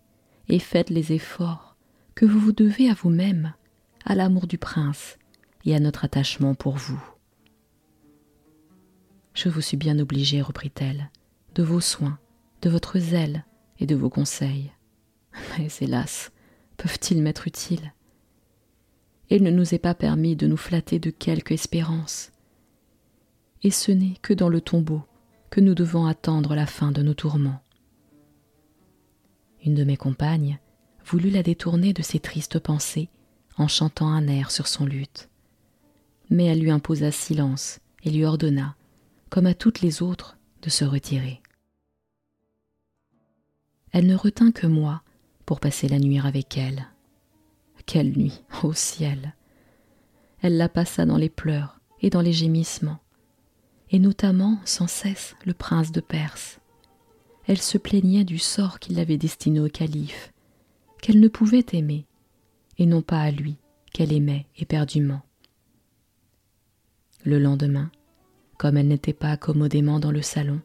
et 0.48 0.60
faites 0.60 0.92
les 0.92 1.12
efforts 1.12 1.76
que 2.14 2.24
vous 2.24 2.38
vous 2.38 2.52
devez 2.52 2.88
à 2.88 2.94
vous-même 2.94 3.56
à 4.06 4.14
l'amour 4.14 4.46
du 4.46 4.60
prince 4.60 5.18
et 5.66 5.76
à 5.76 5.80
notre 5.80 6.06
attachement 6.06 6.54
pour 6.54 6.76
vous. 6.76 7.04
Je 9.34 9.50
vous 9.50 9.62
suis 9.62 9.76
bien 9.76 9.98
obligée, 9.98 10.44
reprit-elle, 10.44 11.10
de 11.56 11.64
vos 11.64 11.82
soins, 11.82 12.20
de 12.62 12.70
votre 12.70 13.00
zèle 13.00 13.44
et 13.80 13.88
de 13.88 13.96
vos 13.96 14.12
conseils. 14.12 14.72
Mais 15.58 15.70
hélas, 15.82 16.32
peuvent-ils 16.78 17.24
m'être 17.24 17.48
utiles? 17.48 17.92
Il 19.32 19.42
ne 19.42 19.50
nous 19.50 19.74
est 19.74 19.80
pas 19.80 19.96
permis 19.96 20.36
de 20.36 20.46
nous 20.46 20.58
flatter 20.58 21.00
de 21.00 21.10
quelque 21.10 21.52
espérance. 21.52 22.32
Et 23.66 23.72
ce 23.72 23.92
n'est 23.92 24.14
que 24.22 24.36
dans 24.36 24.48
le 24.48 24.62
tombeau 24.62 25.02
que 25.50 25.60
nous 25.60 25.74
devons 25.74 26.06
attendre 26.06 26.54
la 26.54 26.68
fin 26.68 26.92
de 26.92 27.02
nos 27.02 27.16
tourments. 27.16 27.64
Une 29.66 29.74
de 29.74 29.84
mes 29.84 29.98
compagnes 29.98 30.60
voulut 31.04 31.32
la 31.32 31.42
détourner 31.42 31.92
de 31.92 32.04
ses 32.04 32.20
tristes 32.20 32.60
pensées 32.60 33.10
en 33.58 33.68
chantant 33.68 34.08
un 34.08 34.28
air 34.28 34.52
sur 34.52 34.68
son 34.68 34.86
luth. 34.86 35.32
Mais 36.30 36.46
elle 36.46 36.60
lui 36.60 36.70
imposa 36.70 37.12
silence 37.12 37.80
et 38.04 38.12
lui 38.12 38.24
ordonna, 38.24 38.76
comme 39.32 39.48
à 39.48 39.56
toutes 39.56 39.82
les 39.82 40.04
autres, 40.04 40.38
de 40.62 40.70
se 40.70 40.86
retirer. 40.86 41.42
Elle 43.94 44.06
ne 44.06 44.16
retint 44.16 44.52
que 44.52 44.68
moi 44.68 45.02
pour 45.48 45.60
passer 45.60 45.88
la 45.88 45.98
nuit 45.98 46.20
avec 46.20 46.56
elle. 46.56 46.86
Quelle 47.88 48.16
nuit, 48.16 48.44
ô 48.62 48.74
ciel 48.74 49.34
Elle 50.44 50.58
la 50.58 50.70
passa 50.70 51.08
dans 51.08 51.18
les 51.18 51.30
pleurs 51.30 51.80
et 52.02 52.12
dans 52.12 52.22
les 52.22 52.34
gémissements, 52.34 53.00
et 53.96 54.00
notamment 54.00 54.60
sans 54.66 54.88
cesse 54.88 55.38
le 55.46 55.54
prince 55.54 55.94
de 55.94 56.02
Perse. 56.02 56.60
Elle 57.48 57.62
se 57.62 57.78
plaignait 57.78 58.26
du 58.26 58.40
sort 58.40 58.80
qu'il 58.80 59.00
avait 59.00 59.18
destiné 59.18 59.62
au 59.62 59.70
calife, 59.70 60.34
qu'elle 61.02 61.22
ne 61.22 61.30
pouvait 61.30 61.66
aimer, 61.72 62.06
et 62.78 62.88
non 62.88 63.02
pas 63.02 63.22
à 63.22 63.32
lui, 63.32 63.56
qu'elle 63.94 64.12
aimait 64.12 64.48
éperdument. 64.58 65.22
Le 67.24 67.40
lendemain, 67.40 67.90
comme 68.58 68.76
elle 68.76 68.90
n'était 68.90 69.14
pas 69.14 69.30
accommodément 69.30 70.02
dans 70.02 70.12
le 70.12 70.22
salon, 70.22 70.60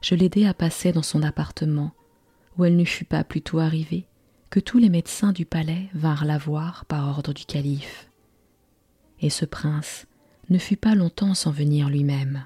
je 0.00 0.14
l'aidai 0.14 0.46
à 0.46 0.54
passer 0.54 0.92
dans 0.92 1.02
son 1.02 1.22
appartement, 1.22 1.92
où 2.56 2.64
elle 2.64 2.76
ne 2.76 2.86
fut 2.86 3.04
pas 3.04 3.22
plus 3.22 3.42
tôt 3.42 3.58
arrivée 3.58 4.06
que 4.48 4.60
tous 4.60 4.78
les 4.78 4.88
médecins 4.88 5.32
du 5.32 5.44
palais 5.44 5.90
vinrent 5.92 6.24
la 6.24 6.38
voir 6.38 6.86
par 6.86 7.06
ordre 7.06 7.34
du 7.34 7.44
calife. 7.44 8.10
Et 9.20 9.28
ce 9.28 9.44
prince 9.44 10.06
ne 10.48 10.58
fut 10.58 10.76
pas 10.76 10.94
longtemps 10.94 11.34
sans 11.34 11.50
venir 11.50 11.88
lui-même. 11.88 12.44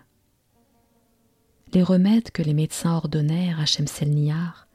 Les 1.73 1.83
remèdes 1.83 2.31
que 2.31 2.43
les 2.43 2.55
médecins 2.55 2.97
ordonnèrent 2.97 3.61
à 3.61 3.67
Shemselnihar 3.67 4.67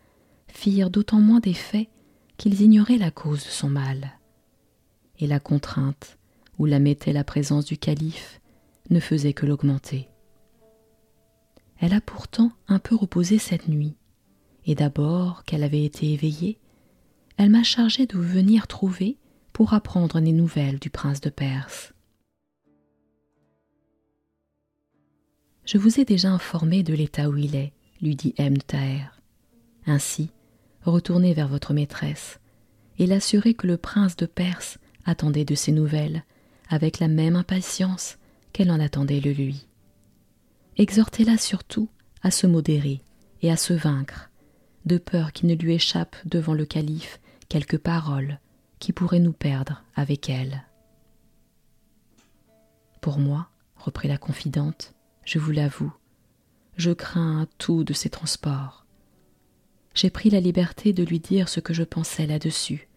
firent 0.48 0.90
d'autant 0.90 1.20
moins 1.20 1.40
d'effet 1.40 1.90
qu'ils 2.38 2.62
ignoraient 2.62 2.98
la 2.98 3.12
cause 3.12 3.44
de 3.44 3.50
son 3.50 3.70
mal. 3.70 4.20
Et 5.20 5.28
la 5.28 5.40
contrainte 5.40 6.18
où 6.58 6.66
la 6.66 6.80
mettait 6.80 7.14
la 7.14 7.24
présence 7.24 7.66
du 7.66 7.78
calife 7.78 8.40
ne 8.90 9.00
faisait 9.00 9.34
que 9.34 9.46
l'augmenter. 9.46 10.08
Elle 11.80 11.94
a 11.94 12.02
pourtant 12.02 12.52
un 12.68 12.80
peu 12.80 12.96
reposé 12.96 13.38
cette 13.38 13.68
nuit, 13.68 13.96
et 14.66 14.76
d'abord 14.76 15.44
qu'elle 15.44 15.64
avait 15.64 15.84
été 15.84 16.14
éveillée, 16.14 16.60
elle 17.38 17.50
m'a 17.50 17.64
chargé 17.64 18.06
de 18.06 18.16
vous 18.16 18.24
venir 18.24 18.68
trouver 18.68 19.18
pour 19.52 19.74
apprendre 19.74 20.22
des 20.22 20.32
nouvelles 20.32 20.80
du 20.80 20.90
prince 20.90 21.20
de 21.20 21.30
Perse. 21.30 21.95
Je 25.66 25.80
vous 25.80 26.00
ai 26.00 26.06
déjà 26.06 26.30
informé 26.30 26.84
de 26.84 26.94
l'état 26.94 27.28
où 27.28 27.38
il 27.38 27.56
est, 27.56 27.74
lui 28.02 28.16
dit 28.16 28.36
Ebn 28.38 28.60
Taher. 28.60 29.08
Ainsi, 29.88 30.30
retournez 30.84 31.34
vers 31.34 31.48
votre 31.48 31.74
maîtresse 31.74 32.40
et 33.00 33.08
l'assurez 33.08 33.56
que 33.56 33.66
le 33.68 33.78
prince 33.78 34.16
de 34.16 34.28
Perse 34.28 34.78
attendait 35.06 35.46
de 35.46 35.56
ses 35.56 35.72
nouvelles 35.72 36.24
avec 36.70 37.00
la 37.00 37.08
même 37.08 37.36
impatience 37.36 38.18
qu'elle 38.54 38.72
en 38.72 38.80
attendait 38.80 39.20
le 39.20 39.32
lui. 39.32 39.68
Exhortez-la 40.78 41.38
surtout 41.38 41.90
à 42.22 42.32
se 42.32 42.48
modérer 42.48 43.02
et 43.42 43.52
à 43.52 43.58
se 43.58 43.74
vaincre, 43.74 44.30
de 44.86 44.98
peur 44.98 45.32
qu'il 45.32 45.48
ne 45.48 45.56
lui 45.56 45.74
échappe 45.74 46.16
devant 46.26 46.54
le 46.54 46.66
calife 46.66 47.20
quelques 47.50 47.78
paroles 47.78 48.40
qui 48.80 48.94
pourraient 48.94 49.20
nous 49.20 49.34
perdre 49.34 49.84
avec 49.96 50.30
elle. 50.30 50.64
Pour 53.02 53.20
moi, 53.20 53.50
reprit 53.78 54.08
la 54.08 54.18
confidente, 54.18 54.94
je 55.26 55.40
vous 55.40 55.52
l'avoue, 55.52 55.94
je 56.78 56.92
crains 56.92 57.48
tout 57.58 57.84
de 57.84 57.94
ces 57.94 58.10
transports. 58.10 58.86
J'ai 59.94 60.10
pris 60.10 60.30
la 60.30 60.40
liberté 60.40 60.94
de 60.94 61.04
lui 61.04 61.20
dire 61.20 61.50
ce 61.50 61.60
que 61.60 61.74
je 61.74 61.84
pensais 61.84 62.28
là-dessus, 62.28 62.88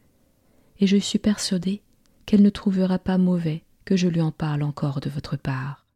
et 0.79 0.87
je 0.87 0.97
suis 0.97 1.19
persuadée 1.19 1.83
qu'elle 2.27 2.43
ne 2.43 2.51
trouvera 2.51 2.99
pas 2.99 3.19
mauvais 3.19 3.65
que 3.85 3.97
je 3.97 4.09
lui 4.09 4.21
en 4.21 4.31
parle 4.31 4.63
encore 4.63 5.01
de 5.01 5.09
votre 5.09 5.37
part. 5.37 5.87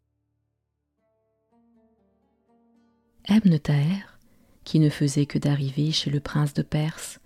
Ebn 3.28 3.58
Taher, 3.58 4.18
qui 4.64 4.80
ne 4.80 4.88
faisait 4.88 5.26
que 5.26 5.38
d'arriver 5.38 5.92
chez 5.92 6.10
le 6.10 6.20
prince 6.20 6.54
de 6.54 6.62
Perse, 6.62 7.20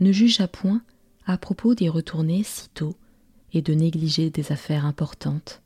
ne 0.00 0.10
jugea 0.10 0.48
point 0.48 0.82
à 1.26 1.38
propos 1.38 1.74
d'y 1.74 1.88
retourner 1.88 2.42
si 2.42 2.68
tôt 2.70 2.96
et 3.52 3.62
de 3.62 3.74
négliger 3.74 4.30
des 4.30 4.50
affaires 4.50 4.84
importantes 4.84 5.62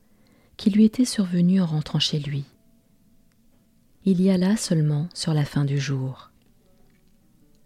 qui 0.57 0.69
lui 0.69 0.85
étaient 0.85 1.05
survenues 1.05 1.61
en 1.61 1.65
rentrant 1.65 1.99
chez 1.99 2.19
lui. 2.19 2.45
Il 4.09 4.21
y 4.21 4.29
alla 4.29 4.55
seulement 4.55 5.09
sur 5.13 5.33
la 5.33 5.43
fin 5.43 5.65
du 5.65 5.77
jour. 5.77 6.31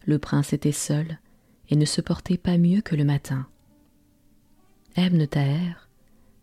Le 0.06 0.18
prince 0.18 0.54
était 0.54 0.72
seul 0.72 1.20
et 1.70 1.76
ne 1.76 1.86
se 1.86 2.02
portait 2.02 2.40
pas 2.40 2.58
mieux 2.58 2.82
que 2.82 2.96
le 2.96 3.04
matin. 3.04 3.46
Ebn 4.96 5.28
Taher, 5.28 5.76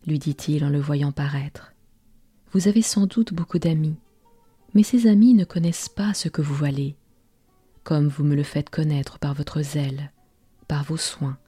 lui 0.06 0.20
dit-il 0.20 0.64
en 0.64 0.70
le 0.70 0.78
voyant 0.78 1.10
paraître. 1.10 1.72
Vous 2.52 2.68
avez 2.68 2.80
sans 2.80 3.08
doute 3.08 3.34
beaucoup 3.34 3.58
d'amis, 3.58 3.96
mais 4.72 4.84
ces 4.84 5.08
amis 5.08 5.34
ne 5.34 5.44
connaissent 5.44 5.88
pas 5.88 6.14
ce 6.14 6.28
que 6.28 6.42
vous 6.42 6.54
valez, 6.54 6.94
comme 7.82 8.06
vous 8.06 8.22
me 8.22 8.36
le 8.36 8.44
faites 8.44 8.70
connaître 8.70 9.18
par 9.18 9.34
votre 9.34 9.62
zèle, 9.62 10.12
par 10.68 10.84
vos 10.84 10.96
soins, 10.96 11.38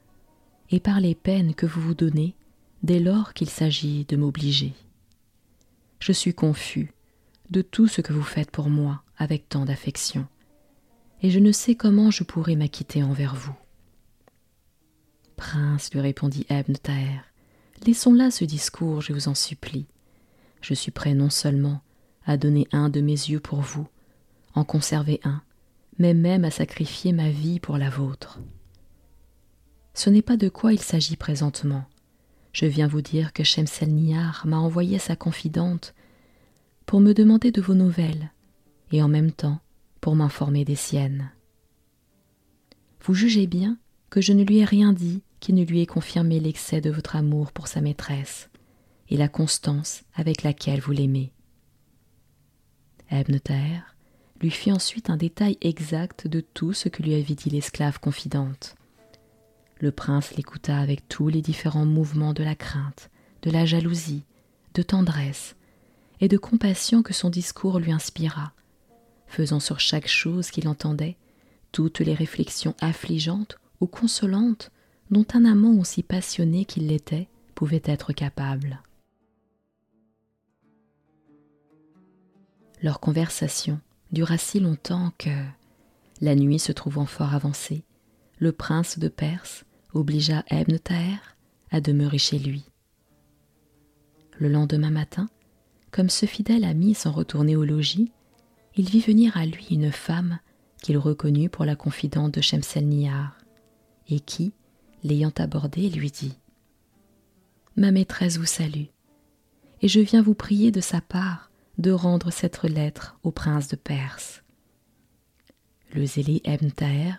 et 0.70 0.80
par 0.80 0.98
les 0.98 1.14
peines 1.14 1.54
que 1.54 1.66
vous 1.66 1.80
vous 1.80 1.94
donnez 1.94 2.34
dès 2.82 2.98
lors 2.98 3.32
qu'il 3.32 3.48
s'agit 3.48 4.06
de 4.06 4.16
m'obliger. 4.16 4.74
Je 6.00 6.10
suis 6.10 6.34
confus 6.34 6.92
de 7.50 7.62
tout 7.62 7.88
ce 7.88 8.00
que 8.00 8.12
vous 8.12 8.22
faites 8.22 8.50
pour 8.50 8.70
moi 8.70 9.02
avec 9.16 9.48
tant 9.48 9.64
d'affection, 9.64 10.26
et 11.22 11.30
je 11.30 11.38
ne 11.38 11.52
sais 11.52 11.74
comment 11.74 12.10
je 12.10 12.24
pourrai 12.24 12.56
m'acquitter 12.56 13.02
envers 13.02 13.34
vous. 13.34 13.56
Prince, 15.36 15.92
lui 15.92 16.00
répondit 16.00 16.46
Ebn 16.48 16.74
Taher, 16.74 17.20
Laissons 17.86 18.12
là 18.12 18.30
ce 18.30 18.44
discours, 18.44 19.00
je 19.00 19.14
vous 19.14 19.28
en 19.28 19.34
supplie. 19.34 19.86
Je 20.60 20.74
suis 20.74 20.90
prêt 20.90 21.14
non 21.14 21.30
seulement 21.30 21.80
à 22.26 22.36
donner 22.36 22.68
un 22.72 22.90
de 22.90 23.00
mes 23.00 23.12
yeux 23.12 23.40
pour 23.40 23.60
vous, 23.60 23.88
en 24.54 24.64
conserver 24.64 25.18
un, 25.24 25.40
mais 25.98 26.12
même 26.12 26.44
à 26.44 26.50
sacrifier 26.50 27.12
ma 27.12 27.30
vie 27.30 27.58
pour 27.58 27.78
la 27.78 27.88
vôtre. 27.88 28.38
Ce 29.94 30.10
n'est 30.10 30.22
pas 30.22 30.36
de 30.36 30.50
quoi 30.50 30.74
il 30.74 30.80
s'agit 30.80 31.16
présentement. 31.16 31.84
Je 32.52 32.66
viens 32.66 32.86
vous 32.86 33.00
dire 33.00 33.32
que 33.32 33.44
Shemselnihar 33.44 34.46
m'a 34.46 34.58
envoyé 34.58 34.98
sa 34.98 35.16
confidente 35.16 35.94
pour 36.90 37.00
me 37.00 37.14
demander 37.14 37.53
de 37.53 37.61
vos 37.61 37.74
nouvelles 37.74 38.33
et 38.90 39.00
en 39.00 39.07
même 39.07 39.31
temps 39.31 39.61
pour 40.00 40.16
m'informer 40.16 40.64
des 40.64 40.74
siennes. 40.74 41.31
Vous 43.05 43.14
jugez 43.14 43.46
bien 43.46 43.79
que 44.11 44.20
je 44.20 44.33
ne 44.33 44.42
lui 44.42 44.59
ai 44.59 44.64
rien 44.64 44.92
dit 44.92 45.22
qui 45.38 45.53
ne 45.53 45.64
lui 45.64 45.83
ait 45.83 45.87
confirmé 45.87 46.40
l'excès 46.40 46.81
de 46.81 46.90
votre 46.90 47.14
amour 47.14 47.53
pour 47.53 47.68
sa 47.68 47.81
maîtresse 47.81 48.50
et 49.09 49.16
la 49.16 49.29
constance 49.29 50.03
avec 50.16 50.42
laquelle 50.42 50.81
vous 50.81 50.90
l'aimez. 50.90 51.31
Ebn 53.09 53.38
Taher 53.38 53.83
lui 54.40 54.50
fit 54.50 54.72
ensuite 54.72 55.11
un 55.11 55.16
détail 55.16 55.59
exact 55.61 56.26
de 56.26 56.40
tout 56.40 56.72
ce 56.72 56.88
que 56.88 57.05
lui 57.05 57.14
avait 57.14 57.37
dit 57.37 57.50
l'esclave 57.50 58.00
confidente. 58.00 58.74
Le 59.79 59.92
prince 59.92 60.35
l'écouta 60.35 60.76
avec 60.76 61.09
tous 61.09 61.29
les 61.29 61.40
différents 61.40 61.87
mouvements 61.87 62.35
de 62.35 62.42
la 62.42 62.57
crainte, 62.57 63.11
de 63.42 63.53
la 63.53 63.64
jalousie, 63.64 64.24
de 64.74 64.83
tendresse 64.83 65.55
et 66.20 66.28
de 66.28 66.37
compassion 66.37 67.02
que 67.02 67.14
son 67.14 67.30
discours 67.30 67.78
lui 67.78 67.92
inspira, 67.92 68.52
faisant 69.26 69.61
sur 69.61 69.80
chaque 69.80 70.09
chose 70.09 70.50
qu'il 70.50 70.68
entendait 70.68 71.16
toutes 71.72 72.00
les 72.00 72.14
réflexions 72.14 72.74
affligeantes 72.80 73.59
ou 73.80 73.87
consolantes 73.87 74.70
dont 75.11 75.26
un 75.35 75.44
amant 75.44 75.78
aussi 75.78 76.02
passionné 76.02 76.64
qu'il 76.64 76.87
l'était 76.87 77.28
pouvait 77.54 77.83
être 77.85 78.12
capable. 78.12 78.80
Leur 82.82 83.01
conversation 83.01 83.80
dura 84.12 84.38
si 84.38 84.61
longtemps 84.61 85.12
que, 85.18 85.30
la 86.20 86.34
nuit 86.34 86.59
se 86.59 86.72
trouvant 86.72 87.07
fort 87.07 87.34
avancée, 87.34 87.84
le 88.38 88.53
prince 88.53 88.99
de 88.99 89.09
Perse 89.09 89.64
obligea 89.92 90.44
Ebn 90.49 90.78
Taher 90.78 91.18
à 91.70 91.80
demeurer 91.80 92.18
chez 92.18 92.38
lui. 92.38 92.64
Le 94.38 94.49
lendemain 94.49 94.90
matin, 94.90 95.28
comme 95.91 96.11
ce 96.11 96.26
fidèle 96.26 96.64
ami 96.64 96.95
s'en 96.95 97.12
retournait 97.12 97.57
au 97.57 97.64
logis, 97.64 98.12
il 98.76 98.88
vit 98.88 99.01
venir 99.01 99.36
à 99.36 99.47
lui 99.47 99.66
une 99.70 99.93
femme 99.93 100.38
qu'il 100.82 100.99
reconnut 100.99 101.49
pour 101.49 101.64
la 101.64 101.76
confidente 101.76 102.34
de 102.34 102.41
Shemselnihar, 102.41 103.36
et 104.09 104.20
qui, 104.20 104.53
l'ayant 105.05 105.32
abordé, 105.38 105.91
lui 105.91 106.11
dit 106.11 106.34
Ma 107.76 107.91
maîtresse 107.91 108.38
vous 108.38 108.47
salue, 108.47 108.86
et 109.82 109.88
je 109.88 110.01
viens 110.01 110.22
vous 110.22 110.34
prier 110.34 110.70
de 110.70 110.80
sa 110.80 111.01
part 111.01 111.51
de 111.78 111.91
rendre 111.91 112.30
cette 112.30 112.62
lettre 112.62 113.18
au 113.22 113.30
prince 113.30 113.68
de 113.68 113.76
Perse. 113.76 114.43
Le 115.93 116.05
zélé 116.07 116.41
Ebn 116.45 116.70
Taher 116.70 117.14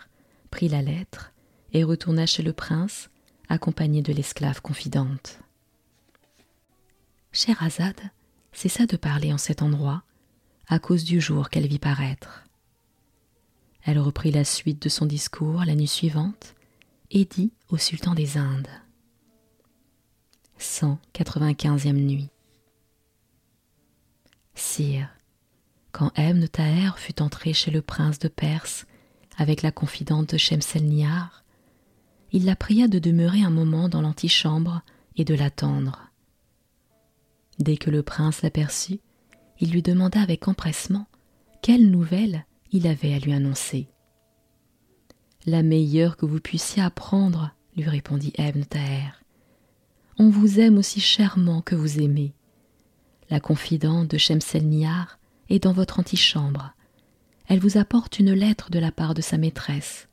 prit 0.49 0.69
la 0.69 0.81
lettre 0.81 1.33
et 1.73 1.83
retourna 1.83 2.25
chez 2.25 2.43
le 2.43 2.53
prince, 2.53 3.09
accompagné 3.49 4.01
de 4.01 4.13
l'esclave 4.13 4.61
confidente. 4.61 5.39
Cessa 8.51 8.85
de 8.85 8.97
parler 8.97 9.33
en 9.33 9.37
cet 9.37 9.61
endroit, 9.61 10.03
à 10.67 10.79
cause 10.79 11.03
du 11.03 11.19
jour 11.19 11.49
qu'elle 11.49 11.67
vit 11.67 11.79
paraître. 11.79 12.43
Elle 13.83 13.99
reprit 13.99 14.31
la 14.31 14.43
suite 14.43 14.81
de 14.81 14.89
son 14.89 15.05
discours 15.05 15.65
la 15.65 15.75
nuit 15.75 15.87
suivante 15.87 16.55
et 17.09 17.25
dit 17.25 17.51
au 17.69 17.77
sultan 17.77 18.13
des 18.13 18.37
Indes. 18.37 18.67
195e 20.59 21.93
nuit. 21.93 22.29
Sire, 24.53 25.09
quand 25.91 26.11
Ebn 26.15 26.47
Taher 26.47 26.97
fut 26.97 27.21
entré 27.21 27.53
chez 27.53 27.71
le 27.71 27.81
prince 27.81 28.19
de 28.19 28.27
Perse 28.27 28.85
avec 29.37 29.61
la 29.61 29.71
confidente 29.71 30.29
de 30.33 30.37
Shemselnihar, 30.37 31.43
il 32.31 32.45
la 32.45 32.55
pria 32.55 32.87
de 32.87 32.99
demeurer 32.99 33.41
un 33.41 33.49
moment 33.49 33.89
dans 33.89 34.01
l'antichambre 34.01 34.81
et 35.17 35.25
de 35.25 35.33
l'attendre. 35.33 36.10
Dès 37.61 37.77
que 37.77 37.91
le 37.91 38.01
prince 38.01 38.41
l'aperçut, 38.41 38.99
il 39.59 39.69
lui 39.69 39.83
demanda 39.83 40.19
avec 40.19 40.47
empressement 40.47 41.05
quelle 41.61 41.91
nouvelle 41.91 42.47
il 42.71 42.87
avait 42.87 43.13
à 43.13 43.19
lui 43.19 43.33
annoncer. 43.33 43.87
La 45.45 45.61
meilleure 45.61 46.17
que 46.17 46.25
vous 46.25 46.39
puissiez 46.39 46.81
apprendre, 46.81 47.51
lui 47.77 47.87
répondit 47.87 48.33
Ebn 48.35 48.65
Taher. 48.65 49.11
On 50.17 50.31
vous 50.31 50.59
aime 50.59 50.79
aussi 50.79 50.99
chèrement 50.99 51.61
que 51.61 51.75
vous 51.75 51.99
aimez. 51.99 52.33
La 53.29 53.39
confidente 53.39 54.07
de 54.07 54.17
Shemselnihar 54.17 55.19
est 55.49 55.63
dans 55.63 55.73
votre 55.73 55.99
antichambre. 55.99 56.73
Elle 57.47 57.59
vous 57.59 57.77
apporte 57.77 58.17
une 58.17 58.33
lettre 58.33 58.71
de 58.71 58.79
la 58.79 58.91
part 58.91 59.13
de 59.13 59.21
sa 59.21 59.37
maîtresse. 59.37 60.07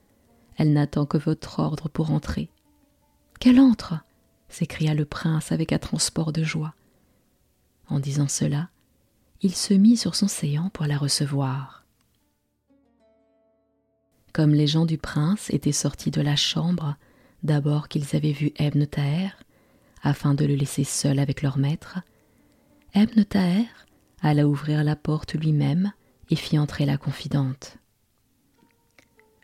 Elle 0.59 0.75
n'attend 0.75 1.07
que 1.07 1.17
votre 1.17 1.61
ordre 1.61 1.89
pour 1.89 2.11
entrer. 2.11 2.51
Qu'elle 3.41 3.59
entre 3.59 3.95
s'écria 4.51 4.93
le 4.93 5.07
prince 5.07 5.51
avec 5.51 5.73
un 5.73 5.79
transport 5.79 6.31
de 6.31 6.43
joie. 6.43 6.75
En 7.89 8.01
disant 8.01 8.29
cela, 8.29 8.69
il 9.41 9.55
se 9.55 9.75
mit 9.75 9.97
sur 9.97 10.15
son 10.15 10.29
séant 10.29 10.71
pour 10.71 10.87
la 10.87 10.99
recevoir. 10.99 11.85
Comme 14.33 14.53
les 14.53 14.67
gens 14.67 14.85
du 14.87 14.99
prince 14.99 15.51
étaient 15.51 15.73
sortis 15.73 16.11
de 16.11 16.21
la 16.21 16.37
chambre, 16.37 16.97
d'abord 17.43 17.89
qu'ils 17.89 18.15
avaient 18.15 18.33
vu 18.33 18.53
Ebn 18.57 18.87
Taher, 18.87 19.31
afin 20.03 20.35
de 20.35 20.45
le 20.45 20.55
laisser 20.55 20.85
seul 20.85 21.19
avec 21.19 21.43
leur 21.43 21.59
maître, 21.59 21.99
Ebn 22.95 23.25
Taher 23.25 23.67
alla 24.21 24.47
ouvrir 24.47 24.85
la 24.85 24.97
porte 24.97 25.35
lui-même 25.35 25.93
et 26.31 26.37
fit 26.37 26.59
entrer 26.59 26.85
la 26.85 26.99
confidente. 26.99 27.79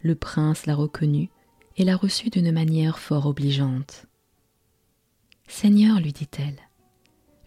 Le 0.02 0.14
prince 0.14 0.66
la 0.66 0.74
reconnut 0.74 1.30
et 1.76 1.84
la 1.84 1.96
reçut 1.96 2.30
d'une 2.30 2.52
manière 2.52 2.98
fort 2.98 3.26
obligeante. 3.26 4.06
Seigneur, 5.48 6.00
lui 6.00 6.12
dit-elle, 6.12 6.63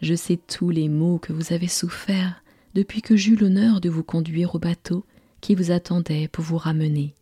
je 0.02 0.16
sais 0.16 0.38
tous 0.38 0.70
les 0.70 0.90
maux 0.90 1.20
que 1.20 1.34
vous 1.34 1.54
avez 1.54 1.68
soufferts 1.68 2.44
depuis 2.74 3.02
que 3.02 3.16
j'eus 3.16 3.36
l'honneur 3.36 3.82
de 3.82 3.90
vous 3.90 4.04
conduire 4.04 4.56
au 4.56 4.60
bateau 4.60 5.06
qui 5.42 5.56
vous 5.56 5.72
attendait 5.72 6.28
pour 6.28 6.44
vous 6.44 6.58
ramener, 6.58 7.16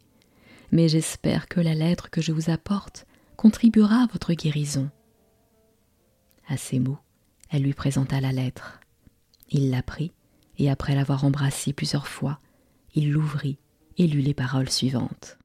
mais 0.72 0.88
j'espère 0.88 1.48
que 1.48 1.60
la 1.60 1.74
lettre 1.74 2.10
que 2.10 2.22
je 2.22 2.32
vous 2.32 2.50
apporte 2.50 3.06
contribuera 3.38 4.04
à 4.04 4.08
votre 4.08 4.34
guérison. 4.34 4.90
À 6.48 6.58
ces 6.58 6.80
mots, 6.80 7.00
elle 7.50 7.64
lui 7.64 7.74
présenta 7.74 8.22
la 8.22 8.32
lettre. 8.32 8.80
Il 9.50 9.70
la 9.70 9.84
prit, 9.84 10.12
et 10.58 10.70
après 10.70 10.96
l'avoir 10.96 11.24
embrassée 11.24 11.74
plusieurs 11.74 12.08
fois, 12.08 12.40
il 12.94 13.12
l'ouvrit 13.12 13.58
et 13.98 14.08
lut 14.08 14.22
les 14.22 14.34
paroles 14.34 14.70
suivantes. 14.70 15.38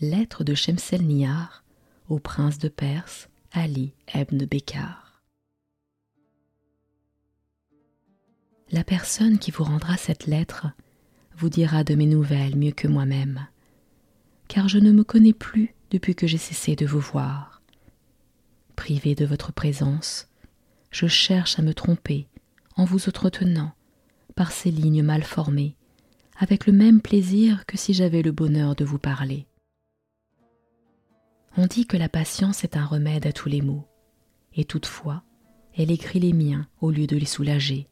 Lettre 0.00 0.44
de 0.44 0.54
Shemselnihar 0.54 1.64
au 2.08 2.18
prince 2.18 2.58
de 2.58 2.68
Perse, 2.68 3.28
Ali 3.52 3.94
ebn 4.14 4.44
Bekar. 4.44 5.22
La 8.70 8.84
personne 8.84 9.38
qui 9.38 9.50
vous 9.50 9.64
rendra 9.64 9.96
cette 9.96 10.26
lettre 10.26 10.66
vous 11.34 11.48
dira 11.48 11.82
de 11.82 11.94
mes 11.94 12.04
nouvelles 12.04 12.56
mieux 12.56 12.72
que 12.72 12.86
moi-même, 12.86 13.46
car 14.48 14.68
je 14.68 14.78
ne 14.78 14.92
me 14.92 15.02
connais 15.02 15.32
plus 15.32 15.74
depuis 15.90 16.14
que 16.14 16.26
j'ai 16.26 16.36
cessé 16.36 16.76
de 16.76 16.84
vous 16.84 17.00
voir. 17.00 17.62
Privé 18.76 19.14
de 19.14 19.24
votre 19.24 19.52
présence, 19.52 20.28
je 20.90 21.06
cherche 21.06 21.58
à 21.58 21.62
me 21.62 21.72
tromper 21.72 22.28
en 22.76 22.84
vous 22.84 23.08
entretenant 23.08 23.72
par 24.34 24.52
ces 24.52 24.70
lignes 24.70 25.02
mal 25.02 25.22
formées, 25.24 25.74
avec 26.38 26.66
le 26.66 26.74
même 26.74 27.00
plaisir 27.00 27.64
que 27.64 27.78
si 27.78 27.94
j'avais 27.94 28.20
le 28.22 28.32
bonheur 28.32 28.76
de 28.76 28.84
vous 28.84 28.98
parler. 28.98 29.47
On 31.60 31.66
dit 31.66 31.86
que 31.86 31.96
la 31.96 32.08
patience 32.08 32.62
est 32.62 32.76
un 32.76 32.86
remède 32.86 33.26
à 33.26 33.32
tous 33.32 33.48
les 33.48 33.62
maux, 33.62 33.84
et 34.54 34.64
toutefois, 34.64 35.24
elle 35.76 35.90
écrit 35.90 36.20
les 36.20 36.32
miens 36.32 36.68
au 36.80 36.92
lieu 36.92 37.08
de 37.08 37.16
les 37.16 37.26
soulager. 37.26 37.88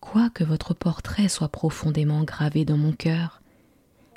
Quoique 0.00 0.44
votre 0.44 0.72
portrait 0.72 1.28
soit 1.28 1.50
profondément 1.50 2.24
gravé 2.24 2.64
dans 2.64 2.78
mon 2.78 2.92
cœur, 2.92 3.42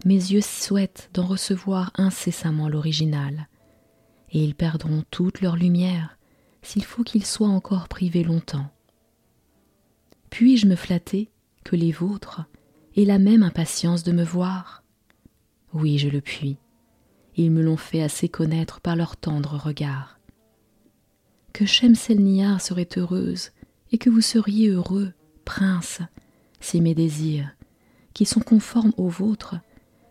mes 0.05 0.15
yeux 0.15 0.39
souhaitent 0.39 1.09
d'en 1.13 1.25
recevoir 1.25 1.91
incessamment 1.95 2.69
l'original, 2.69 3.49
et 4.29 4.41
ils 4.41 4.55
perdront 4.55 5.03
toute 5.11 5.41
leur 5.41 5.57
lumière 5.57 6.17
s'il 6.61 6.85
faut 6.85 7.03
qu'ils 7.03 7.25
soient 7.25 7.49
encore 7.49 7.89
privés 7.89 8.23
longtemps. 8.23 8.71
Puis-je 10.29 10.67
me 10.67 10.77
flatter 10.77 11.29
que 11.65 11.75
les 11.75 11.91
vôtres 11.91 12.45
aient 12.95 13.03
la 13.03 13.19
même 13.19 13.43
impatience 13.43 14.03
de 14.03 14.13
me 14.13 14.23
voir? 14.23 14.85
Oui, 15.73 15.97
je 15.97 16.07
le 16.07 16.21
puis. 16.21 16.59
Ils 17.41 17.49
me 17.49 17.63
l'ont 17.63 17.75
fait 17.75 18.03
assez 18.03 18.29
connaître 18.29 18.81
par 18.81 18.95
leurs 18.95 19.17
tendres 19.17 19.57
regards. 19.57 20.19
Que 21.53 21.65
Shemselnihar 21.65 22.61
serait 22.61 22.87
heureuse 22.97 23.49
et 23.91 23.97
que 23.97 24.11
vous 24.11 24.21
seriez 24.21 24.69
heureux, 24.69 25.11
prince, 25.43 26.01
si 26.59 26.81
mes 26.81 26.93
désirs, 26.93 27.49
qui 28.13 28.25
sont 28.25 28.41
conformes 28.41 28.93
aux 28.95 29.09
vôtres, 29.09 29.55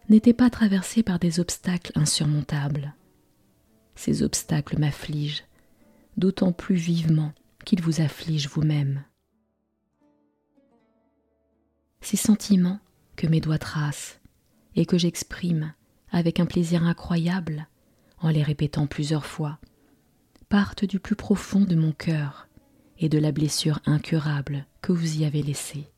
n'étaient 0.09 0.33
pas 0.33 0.51
traversés 0.51 1.05
par 1.05 1.21
des 1.21 1.39
obstacles 1.39 1.93
insurmontables. 1.95 2.97
Ces 3.95 4.25
obstacles 4.25 4.81
m'affligent, 4.81 5.45
d'autant 6.17 6.51
plus 6.51 6.75
vivement 6.75 7.33
qu'ils 7.65 7.81
vous 7.81 8.01
affligent 8.01 8.49
vous-même. 8.49 9.05
Ces 12.01 12.17
sentiments 12.17 12.81
que 13.15 13.29
mes 13.29 13.41
doigts 13.41 13.59
tracent 13.59 14.19
et 14.75 14.85
que 14.85 14.99
j'exprime 14.99 15.75
avec 16.11 16.41
un 16.41 16.47
plaisir 16.47 16.85
incroyable 16.85 17.69
en 18.21 18.29
les 18.29 18.43
répétant 18.43 18.87
plusieurs 18.87 19.27
fois, 19.27 19.59
partent 20.49 20.85
du 20.85 21.01
plus 21.01 21.17
profond 21.17 21.61
de 21.61 21.75
mon 21.75 21.93
cœur 21.93 22.49
et 22.99 23.09
de 23.09 23.19
la 23.19 23.33
blessure 23.33 23.81
incurable 23.87 24.67
que 24.83 24.93
vous 24.93 25.19
y 25.19 25.25
avez 25.25 25.43
laissée. 25.43 25.89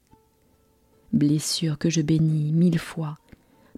Blessure 1.13 1.79
que 1.79 1.91
je 1.91 2.01
bénis 2.01 2.53
mille 2.53 2.79
fois, 2.79 3.19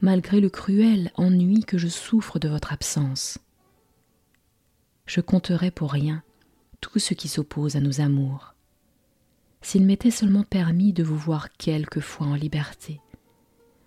malgré 0.01 0.41
le 0.41 0.51
cruel 0.51 1.11
ennui 1.15 1.65
que 1.65 1.79
je 1.79 1.89
souffre 1.89 2.39
de 2.39 2.49
votre 2.49 2.73
absence. 2.73 3.39
Je 5.07 5.21
compterai 5.21 5.71
pour 5.71 5.93
rien 5.93 6.23
tout 6.81 6.99
ce 6.99 7.15
qui 7.15 7.29
s'oppose 7.29 7.77
à 7.77 7.81
nos 7.81 8.01
amours. 8.01 8.55
S'il 9.63 9.87
m'était 9.87 10.11
seulement 10.11 10.43
permis 10.43 10.93
de 10.93 11.03
vous 11.03 11.17
voir 11.17 11.51
quelquefois 11.53 12.27
en 12.27 12.35
liberté, 12.35 13.01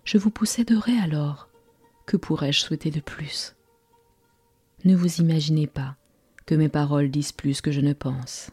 je 0.04 0.18
vous 0.18 0.30
posséderais 0.30 0.98
alors. 0.98 1.47
Que 2.08 2.16
pourrais-je 2.16 2.60
souhaiter 2.60 2.90
de 2.90 3.00
plus? 3.00 3.54
Ne 4.86 4.96
vous 4.96 5.20
imaginez 5.20 5.66
pas 5.66 5.94
que 6.46 6.54
mes 6.54 6.70
paroles 6.70 7.10
disent 7.10 7.32
plus 7.32 7.60
que 7.60 7.70
je 7.70 7.82
ne 7.82 7.92
pense. 7.92 8.48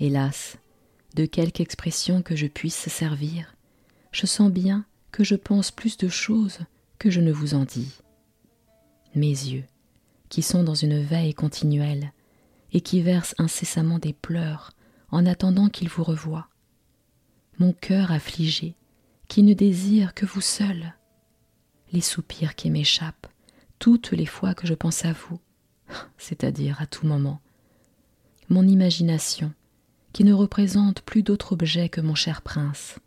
Hélas, 0.00 0.56
de 1.14 1.26
quelque 1.26 1.60
expression 1.60 2.22
que 2.22 2.34
je 2.34 2.46
puisse 2.46 2.88
servir, 2.88 3.54
je 4.12 4.24
sens 4.24 4.50
bien 4.50 4.86
que 5.12 5.24
je 5.24 5.34
pense 5.34 5.72
plus 5.72 5.98
de 5.98 6.08
choses 6.08 6.60
que 6.98 7.10
je 7.10 7.20
ne 7.20 7.32
vous 7.32 7.52
en 7.52 7.66
dis. 7.66 7.98
Mes 9.14 9.28
yeux, 9.28 9.66
qui 10.30 10.40
sont 10.40 10.64
dans 10.64 10.74
une 10.74 11.02
veille 11.02 11.34
continuelle, 11.34 12.14
et 12.72 12.80
qui 12.80 13.02
versent 13.02 13.34
incessamment 13.36 13.98
des 13.98 14.14
pleurs 14.14 14.70
en 15.10 15.26
attendant 15.26 15.68
qu'il 15.68 15.90
vous 15.90 16.02
revoie. 16.02 16.48
Mon 17.58 17.74
cœur 17.74 18.10
affligé, 18.10 18.74
qui 19.28 19.42
ne 19.42 19.52
désire 19.52 20.14
que 20.14 20.24
vous 20.24 20.40
seul. 20.40 20.94
Les 21.94 22.00
soupirs 22.00 22.56
qui 22.56 22.70
m'échappent, 22.70 23.28
toutes 23.78 24.10
les 24.10 24.26
fois 24.26 24.52
que 24.52 24.66
je 24.66 24.74
pense 24.74 25.04
à 25.04 25.12
vous, 25.12 25.38
c'est-à-dire 26.18 26.82
à 26.82 26.86
tout 26.86 27.06
moment. 27.06 27.40
Mon 28.48 28.66
imagination, 28.66 29.52
qui 30.12 30.24
ne 30.24 30.32
représente 30.32 31.02
plus 31.02 31.22
d'autre 31.22 31.52
objet 31.52 31.88
que 31.88 32.00
mon 32.00 32.16
cher 32.16 32.42
prince. 32.42 32.98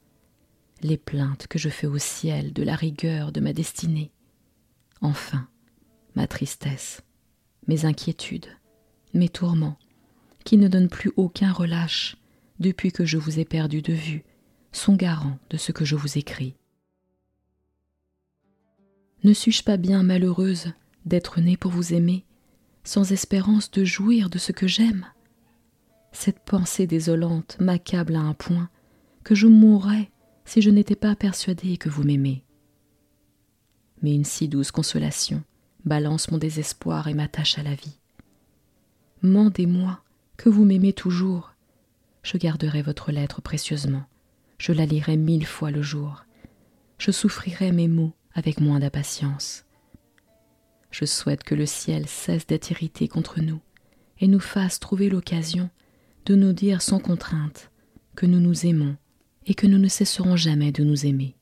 Les 0.83 0.95
plaintes 0.95 1.47
que 1.47 1.59
je 1.59 1.67
fais 1.67 1.85
au 1.85 1.97
ciel 1.97 2.53
de 2.53 2.63
la 2.63 2.75
rigueur 2.75 3.33
de 3.33 3.41
ma 3.41 3.51
destinée. 3.51 4.09
Enfin, 5.01 5.49
ma 6.15 6.25
tristesse, 6.25 7.01
mes 7.67 7.83
inquiétudes, 7.83 8.47
mes 9.13 9.27
tourments, 9.27 9.77
qui 10.45 10.55
ne 10.55 10.69
donnent 10.69 10.87
plus 10.87 11.11
aucun 11.17 11.51
relâche 11.51 12.15
depuis 12.61 12.93
que 12.93 13.03
je 13.03 13.17
vous 13.17 13.37
ai 13.37 13.43
perdu 13.43 13.81
de 13.81 13.91
vue, 13.91 14.23
sont 14.71 14.95
garants 14.95 15.39
de 15.49 15.57
ce 15.57 15.73
que 15.73 15.83
je 15.83 15.97
vous 15.97 16.17
écris. 16.17 16.55
Ne 19.23 19.33
suis-je 19.33 19.63
pas 19.63 19.77
bien 19.77 20.03
malheureuse 20.03 20.73
d'être 21.05 21.41
née 21.41 21.57
pour 21.57 21.71
vous 21.71 21.93
aimer, 21.93 22.23
sans 22.83 23.11
espérance 23.11 23.71
de 23.71 23.83
jouir 23.83 24.29
de 24.29 24.37
ce 24.37 24.51
que 24.51 24.67
j'aime? 24.67 25.05
Cette 26.11 26.39
pensée 26.39 26.87
désolante 26.87 27.57
m'accable 27.59 28.15
à 28.15 28.21
un 28.21 28.33
point 28.33 28.69
que 29.23 29.35
je 29.35 29.47
mourrais 29.47 30.09
si 30.45 30.61
je 30.61 30.69
n'étais 30.69 30.95
pas 30.95 31.15
persuadée 31.15 31.77
que 31.77 31.89
vous 31.89 32.03
m'aimez. 32.03 32.43
Mais 34.01 34.13
une 34.13 34.23
si 34.23 34.47
douce 34.47 34.71
consolation 34.71 35.43
balance 35.83 36.31
mon 36.31 36.37
désespoir 36.37 37.07
et 37.07 37.13
m'attache 37.13 37.57
à 37.57 37.63
la 37.63 37.75
vie. 37.75 37.99
Mandez-moi 39.21 39.99
que 40.37 40.49
vous 40.49 40.63
m'aimez 40.63 40.93
toujours. 40.93 41.53
Je 42.21 42.37
garderai 42.37 42.81
votre 42.81 43.11
lettre 43.11 43.41
précieusement. 43.41 44.03
Je 44.59 44.73
la 44.73 44.85
lirai 44.85 45.17
mille 45.17 45.45
fois 45.45 45.71
le 45.71 45.81
jour. 45.81 46.25
Je 46.99 47.11
souffrirai 47.11 47.71
mes 47.71 47.87
maux 47.87 48.13
avec 48.37 48.61
moins 48.61 48.79
d'impatience. 48.79 49.65
Je 50.91 51.05
souhaite 51.05 51.43
que 51.43 51.55
le 51.55 51.65
ciel 51.65 52.07
cesse 52.07 52.45
d'être 52.45 52.69
irrité 52.69 53.07
contre 53.07 53.41
nous 53.41 53.59
et 54.19 54.27
nous 54.27 54.39
fasse 54.39 54.79
trouver 54.79 55.09
l'occasion 55.09 55.71
de 56.25 56.35
nous 56.35 56.53
dire 56.53 56.83
sans 56.83 56.99
contrainte 56.99 57.71
que 58.15 58.27
nous 58.27 58.39
nous 58.39 58.67
aimons 58.67 58.95
et 59.47 59.55
que 59.55 59.65
nous 59.65 59.79
ne 59.79 59.87
cesserons 59.87 60.35
jamais 60.35 60.71
de 60.71 60.83
nous 60.83 61.07
aimer. 61.07 61.35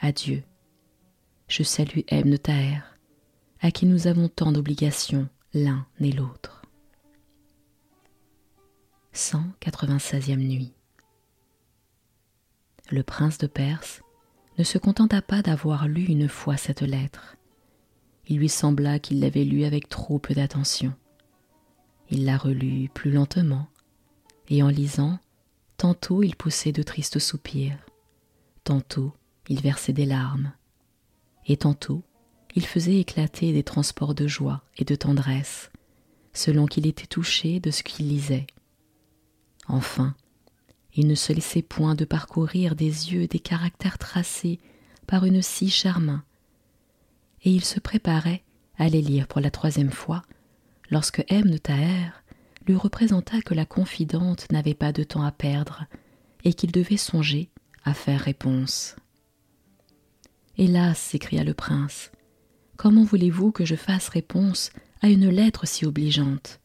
Adieu. 0.00 0.44
Je 1.48 1.64
salue 1.64 2.00
Ebn 2.08 2.38
Taher, 2.38 2.82
à 3.60 3.72
qui 3.72 3.84
nous 3.84 4.06
avons 4.06 4.28
tant 4.28 4.52
d'obligations 4.52 5.28
l'un 5.52 5.84
et 5.98 6.12
l'autre. 6.12 6.62
196e 9.14 10.36
nuit. 10.36 10.74
Le 12.90 13.02
prince 13.02 13.38
de 13.38 13.48
Perse 13.48 14.02
ne 14.58 14.64
se 14.64 14.76
contenta 14.76 15.22
pas 15.22 15.40
d'avoir 15.40 15.86
lu 15.86 16.04
une 16.04 16.28
fois 16.28 16.56
cette 16.56 16.82
lettre. 16.82 17.36
Il 18.26 18.38
lui 18.38 18.48
sembla 18.48 18.98
qu'il 18.98 19.20
l'avait 19.20 19.44
lue 19.44 19.64
avec 19.64 19.88
trop 19.88 20.18
peu 20.18 20.34
d'attention. 20.34 20.92
Il 22.10 22.24
la 22.24 22.36
relut 22.36 22.88
plus 22.88 23.10
lentement, 23.10 23.68
et 24.48 24.62
en 24.62 24.68
lisant, 24.68 25.18
tantôt 25.76 26.22
il 26.22 26.34
poussait 26.36 26.72
de 26.72 26.82
tristes 26.82 27.18
soupirs, 27.18 27.78
tantôt 28.64 29.14
il 29.48 29.60
versait 29.60 29.92
des 29.92 30.06
larmes, 30.06 30.52
et 31.46 31.56
tantôt 31.56 32.02
il 32.54 32.66
faisait 32.66 32.98
éclater 32.98 33.52
des 33.52 33.62
transports 33.62 34.14
de 34.14 34.26
joie 34.26 34.62
et 34.76 34.84
de 34.84 34.94
tendresse, 34.94 35.70
selon 36.32 36.66
qu'il 36.66 36.86
était 36.86 37.06
touché 37.06 37.60
de 37.60 37.70
ce 37.70 37.82
qu'il 37.82 38.08
lisait. 38.08 38.46
Enfin, 39.68 40.14
il 40.98 41.06
ne 41.06 41.14
se 41.14 41.32
laissait 41.32 41.62
point 41.62 41.94
de 41.94 42.04
parcourir 42.04 42.74
des 42.74 43.12
yeux 43.12 43.28
des 43.28 43.38
caractères 43.38 43.98
tracés 43.98 44.58
par 45.06 45.24
une 45.24 45.42
si 45.42 45.70
charmante, 45.70 46.22
et 47.44 47.52
il 47.52 47.64
se 47.64 47.78
préparait 47.78 48.42
à 48.78 48.88
les 48.88 49.00
lire 49.00 49.28
pour 49.28 49.40
la 49.40 49.52
troisième 49.52 49.92
fois 49.92 50.22
lorsque 50.90 51.24
M. 51.28 51.60
Taher 51.60 52.10
lui 52.66 52.74
représenta 52.74 53.40
que 53.42 53.54
la 53.54 53.64
confidente 53.64 54.50
n'avait 54.50 54.74
pas 54.74 54.90
de 54.90 55.04
temps 55.04 55.22
à 55.22 55.30
perdre 55.30 55.84
et 56.42 56.52
qu'il 56.52 56.72
devait 56.72 56.96
songer 56.96 57.48
à 57.84 57.94
faire 57.94 58.20
réponse. 58.20 58.96
Hélas, 60.56 60.98
s'écria 60.98 61.44
le 61.44 61.54
prince, 61.54 62.10
comment 62.76 63.04
voulez-vous 63.04 63.52
que 63.52 63.64
je 63.64 63.76
fasse 63.76 64.08
réponse 64.08 64.70
à 65.00 65.08
une 65.08 65.30
lettre 65.30 65.64
si 65.64 65.86
obligeante? 65.86 66.58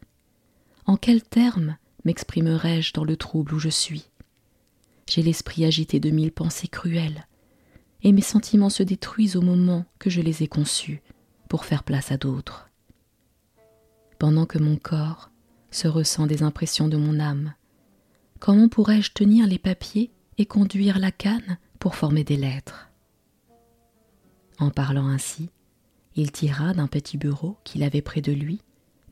En 0.88 0.98
quels 0.98 1.22
termes 1.22 1.78
m'exprimerai-je 2.04 2.94
dans 2.94 3.04
le 3.04 3.16
trouble 3.16 3.54
où 3.54 3.60
je 3.60 3.70
suis? 3.70 4.10
J'ai 5.08 5.22
l'esprit 5.22 5.66
agité 5.66 6.00
de 6.00 6.10
mille 6.10 6.32
pensées 6.32 6.68
cruelles, 6.68 7.28
et 8.02 8.12
mes 8.12 8.22
sentiments 8.22 8.70
se 8.70 8.84
détruisent 8.84 9.36
au 9.36 9.42
moment 9.42 9.86
que 10.00 10.10
je 10.10 10.22
les 10.22 10.44
ai 10.44 10.48
conçus 10.48 11.02
pour 11.50 11.66
faire 11.66 11.84
place 11.84 12.12
à 12.12 12.18
d'autres. 12.18 12.70
Pendant 14.20 14.46
que 14.46 14.58
mon 14.58 14.78
corps 14.78 15.30
se 15.72 15.88
ressent 15.88 16.28
des 16.28 16.44
impressions 16.44 16.88
de 16.88 16.98
mon 16.98 17.20
âme, 17.20 17.54
comment 18.40 18.70
pourrais-je 18.70 19.12
tenir 19.12 19.48
les 19.48 19.60
papiers 19.60 20.12
et 20.38 20.46
conduire 20.46 21.00
la 21.00 21.12
canne 21.12 21.58
pour 21.80 21.96
former 21.96 22.24
des 22.24 22.38
lettres? 22.38 22.90
En 24.60 24.70
parlant 24.70 25.08
ainsi, 25.08 25.50
il 26.16 26.32
tira 26.32 26.74
d'un 26.74 26.88
petit 26.88 27.18
bureau 27.18 27.58
qu'il 27.64 27.84
avait 27.84 28.02
près 28.02 28.22
de 28.22 28.32
lui 28.32 28.62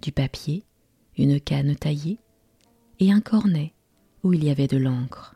du 0.02 0.12
papier, 0.12 0.64
une 1.18 1.40
canne 1.40 1.76
taillée 1.76 2.20
et 3.00 3.12
un 3.12 3.22
cornet 3.22 3.74
où 4.24 4.34
il 4.34 4.44
y 4.44 4.50
avait 4.50 4.68
de 4.68 4.78
l'encre. 4.78 5.36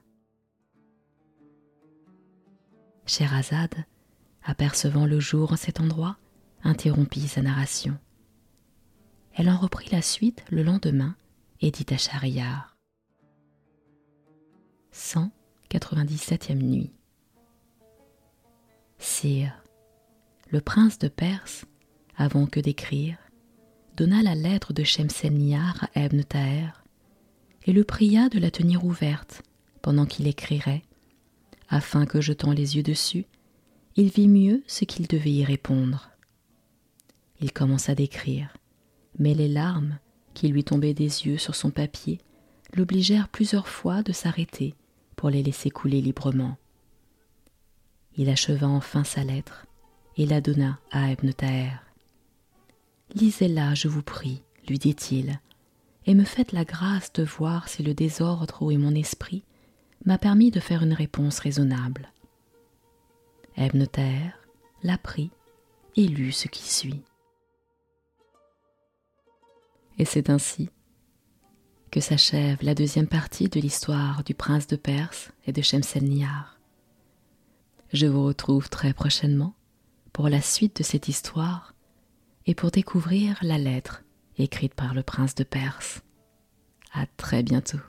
Scheherazade, 3.06 3.86
apercevant 4.44 5.06
le 5.06 5.20
jour 5.20 5.52
en 5.52 5.56
cet 5.56 5.80
endroit, 5.80 6.18
interrompit 6.64 7.28
sa 7.28 7.42
narration. 7.42 7.98
Elle 9.34 9.50
en 9.50 9.58
reprit 9.58 9.90
la 9.92 10.02
suite 10.02 10.44
le 10.50 10.64
lendemain 10.64 11.16
et 11.62 11.72
dit 11.72 11.86
à 11.94 11.98
Schahriar 11.98 12.78
197e 14.94 16.56
nuit. 16.56 16.92
Sire, 18.98 19.62
le 20.50 20.62
prince 20.62 20.98
de 21.00 21.08
Perse, 21.08 21.66
avant 22.16 22.46
que 22.48 22.60
d'écrire, 22.60 23.18
donna 23.98 24.24
la 24.24 24.36
lettre 24.36 24.74
de 24.74 24.84
Shemselnihar 24.84 25.90
à 25.94 26.00
Ebn 26.00 26.24
Taher 26.24 26.70
et 27.66 27.74
le 27.74 27.84
pria 27.84 28.30
de 28.30 28.40
la 28.40 28.52
tenir 28.52 28.86
ouverte 28.86 29.44
pendant 29.82 30.06
qu'il 30.06 30.28
écrirait 30.28 30.84
afin 31.70 32.06
que, 32.06 32.22
jetant 32.22 32.52
les 32.52 32.78
yeux 32.78 32.84
dessus, 32.84 33.26
il 33.96 34.10
vit 34.10 34.28
mieux 34.28 34.64
ce 34.68 34.86
qu'il 34.86 35.08
devait 35.08 35.32
y 35.32 35.46
répondre. 35.46 36.10
Il 37.42 37.52
commença 37.52 37.96
d'écrire, 37.96 38.54
mais 39.18 39.34
les 39.34 39.48
larmes 39.48 39.98
qui 40.34 40.48
lui 40.48 40.64
tombaient 40.64 40.94
des 40.94 41.28
yeux 41.28 41.38
sur 41.38 41.56
son 41.56 41.72
papier 41.72 42.20
l'obligèrent 42.74 43.30
plusieurs 43.30 43.68
fois 43.68 44.04
de 44.04 44.12
s'arrêter 44.12 44.76
pour 45.16 45.30
les 45.30 45.44
laisser 45.44 45.70
couler 45.70 46.02
librement. 46.02 46.58
Il 48.18 48.30
acheva 48.30 48.68
enfin 48.68 49.04
sa 49.04 49.24
lettre 49.24 49.66
et 50.18 50.26
la 50.26 50.42
donna 50.42 50.80
à 50.92 51.12
Ebn 51.12 51.34
Taher. 51.34 51.82
Lisez-la, 53.14 53.76
je 53.76 53.88
vous 53.88 54.02
prie, 54.02 54.42
lui 54.68 54.80
dit-il, 54.80 55.40
et 56.06 56.16
me 56.16 56.24
faites 56.24 56.52
la 56.52 56.66
grâce 56.66 57.12
de 57.14 57.24
voir 57.24 57.70
si 57.70 57.84
le 57.84 57.94
désordre 57.94 58.62
où 58.62 58.72
est 58.72 58.78
mon 58.78 58.96
esprit 58.96 59.44
m'a 60.06 60.18
permis 60.18 60.52
de 60.52 60.60
faire 60.60 60.84
une 60.84 60.94
réponse 60.94 61.40
raisonnable. 61.40 62.12
Ebn 63.58 63.88
la 64.84 64.98
prit 64.98 65.32
et 65.96 66.08
lut 66.08 66.32
ce 66.32 66.48
qui 66.48 66.64
suit. 66.64 67.02
Et 69.98 70.06
c'est 70.06 70.30
ainsi 70.30 70.70
que 71.90 72.02
s'achève 72.02 72.58
la 72.62 72.76
deuxième 72.76 73.08
partie 73.08 73.48
de 73.48 73.60
l'histoire 73.60 74.24
du 74.24 74.34
prince 74.34 74.68
de 74.68 74.76
Perse 74.76 75.32
et 75.48 75.54
de 75.54 75.62
Shemselnihar. 75.62 76.60
Je 77.94 78.06
vous 78.06 78.26
retrouve 78.26 78.70
très 78.70 78.94
prochainement 78.94 79.56
pour 80.12 80.28
la 80.28 80.42
suite 80.42 80.78
de 80.78 80.84
cette 80.84 81.08
histoire 81.08 81.74
et 82.46 82.54
pour 82.54 82.72
découvrir 82.72 83.38
la 83.42 83.58
lettre 83.58 84.04
écrite 84.38 84.74
par 84.74 84.94
le 84.94 85.04
prince 85.04 85.36
de 85.36 85.46
Perse. 85.46 86.02
À 86.94 87.06
très 87.18 87.42
bientôt. 87.42 87.80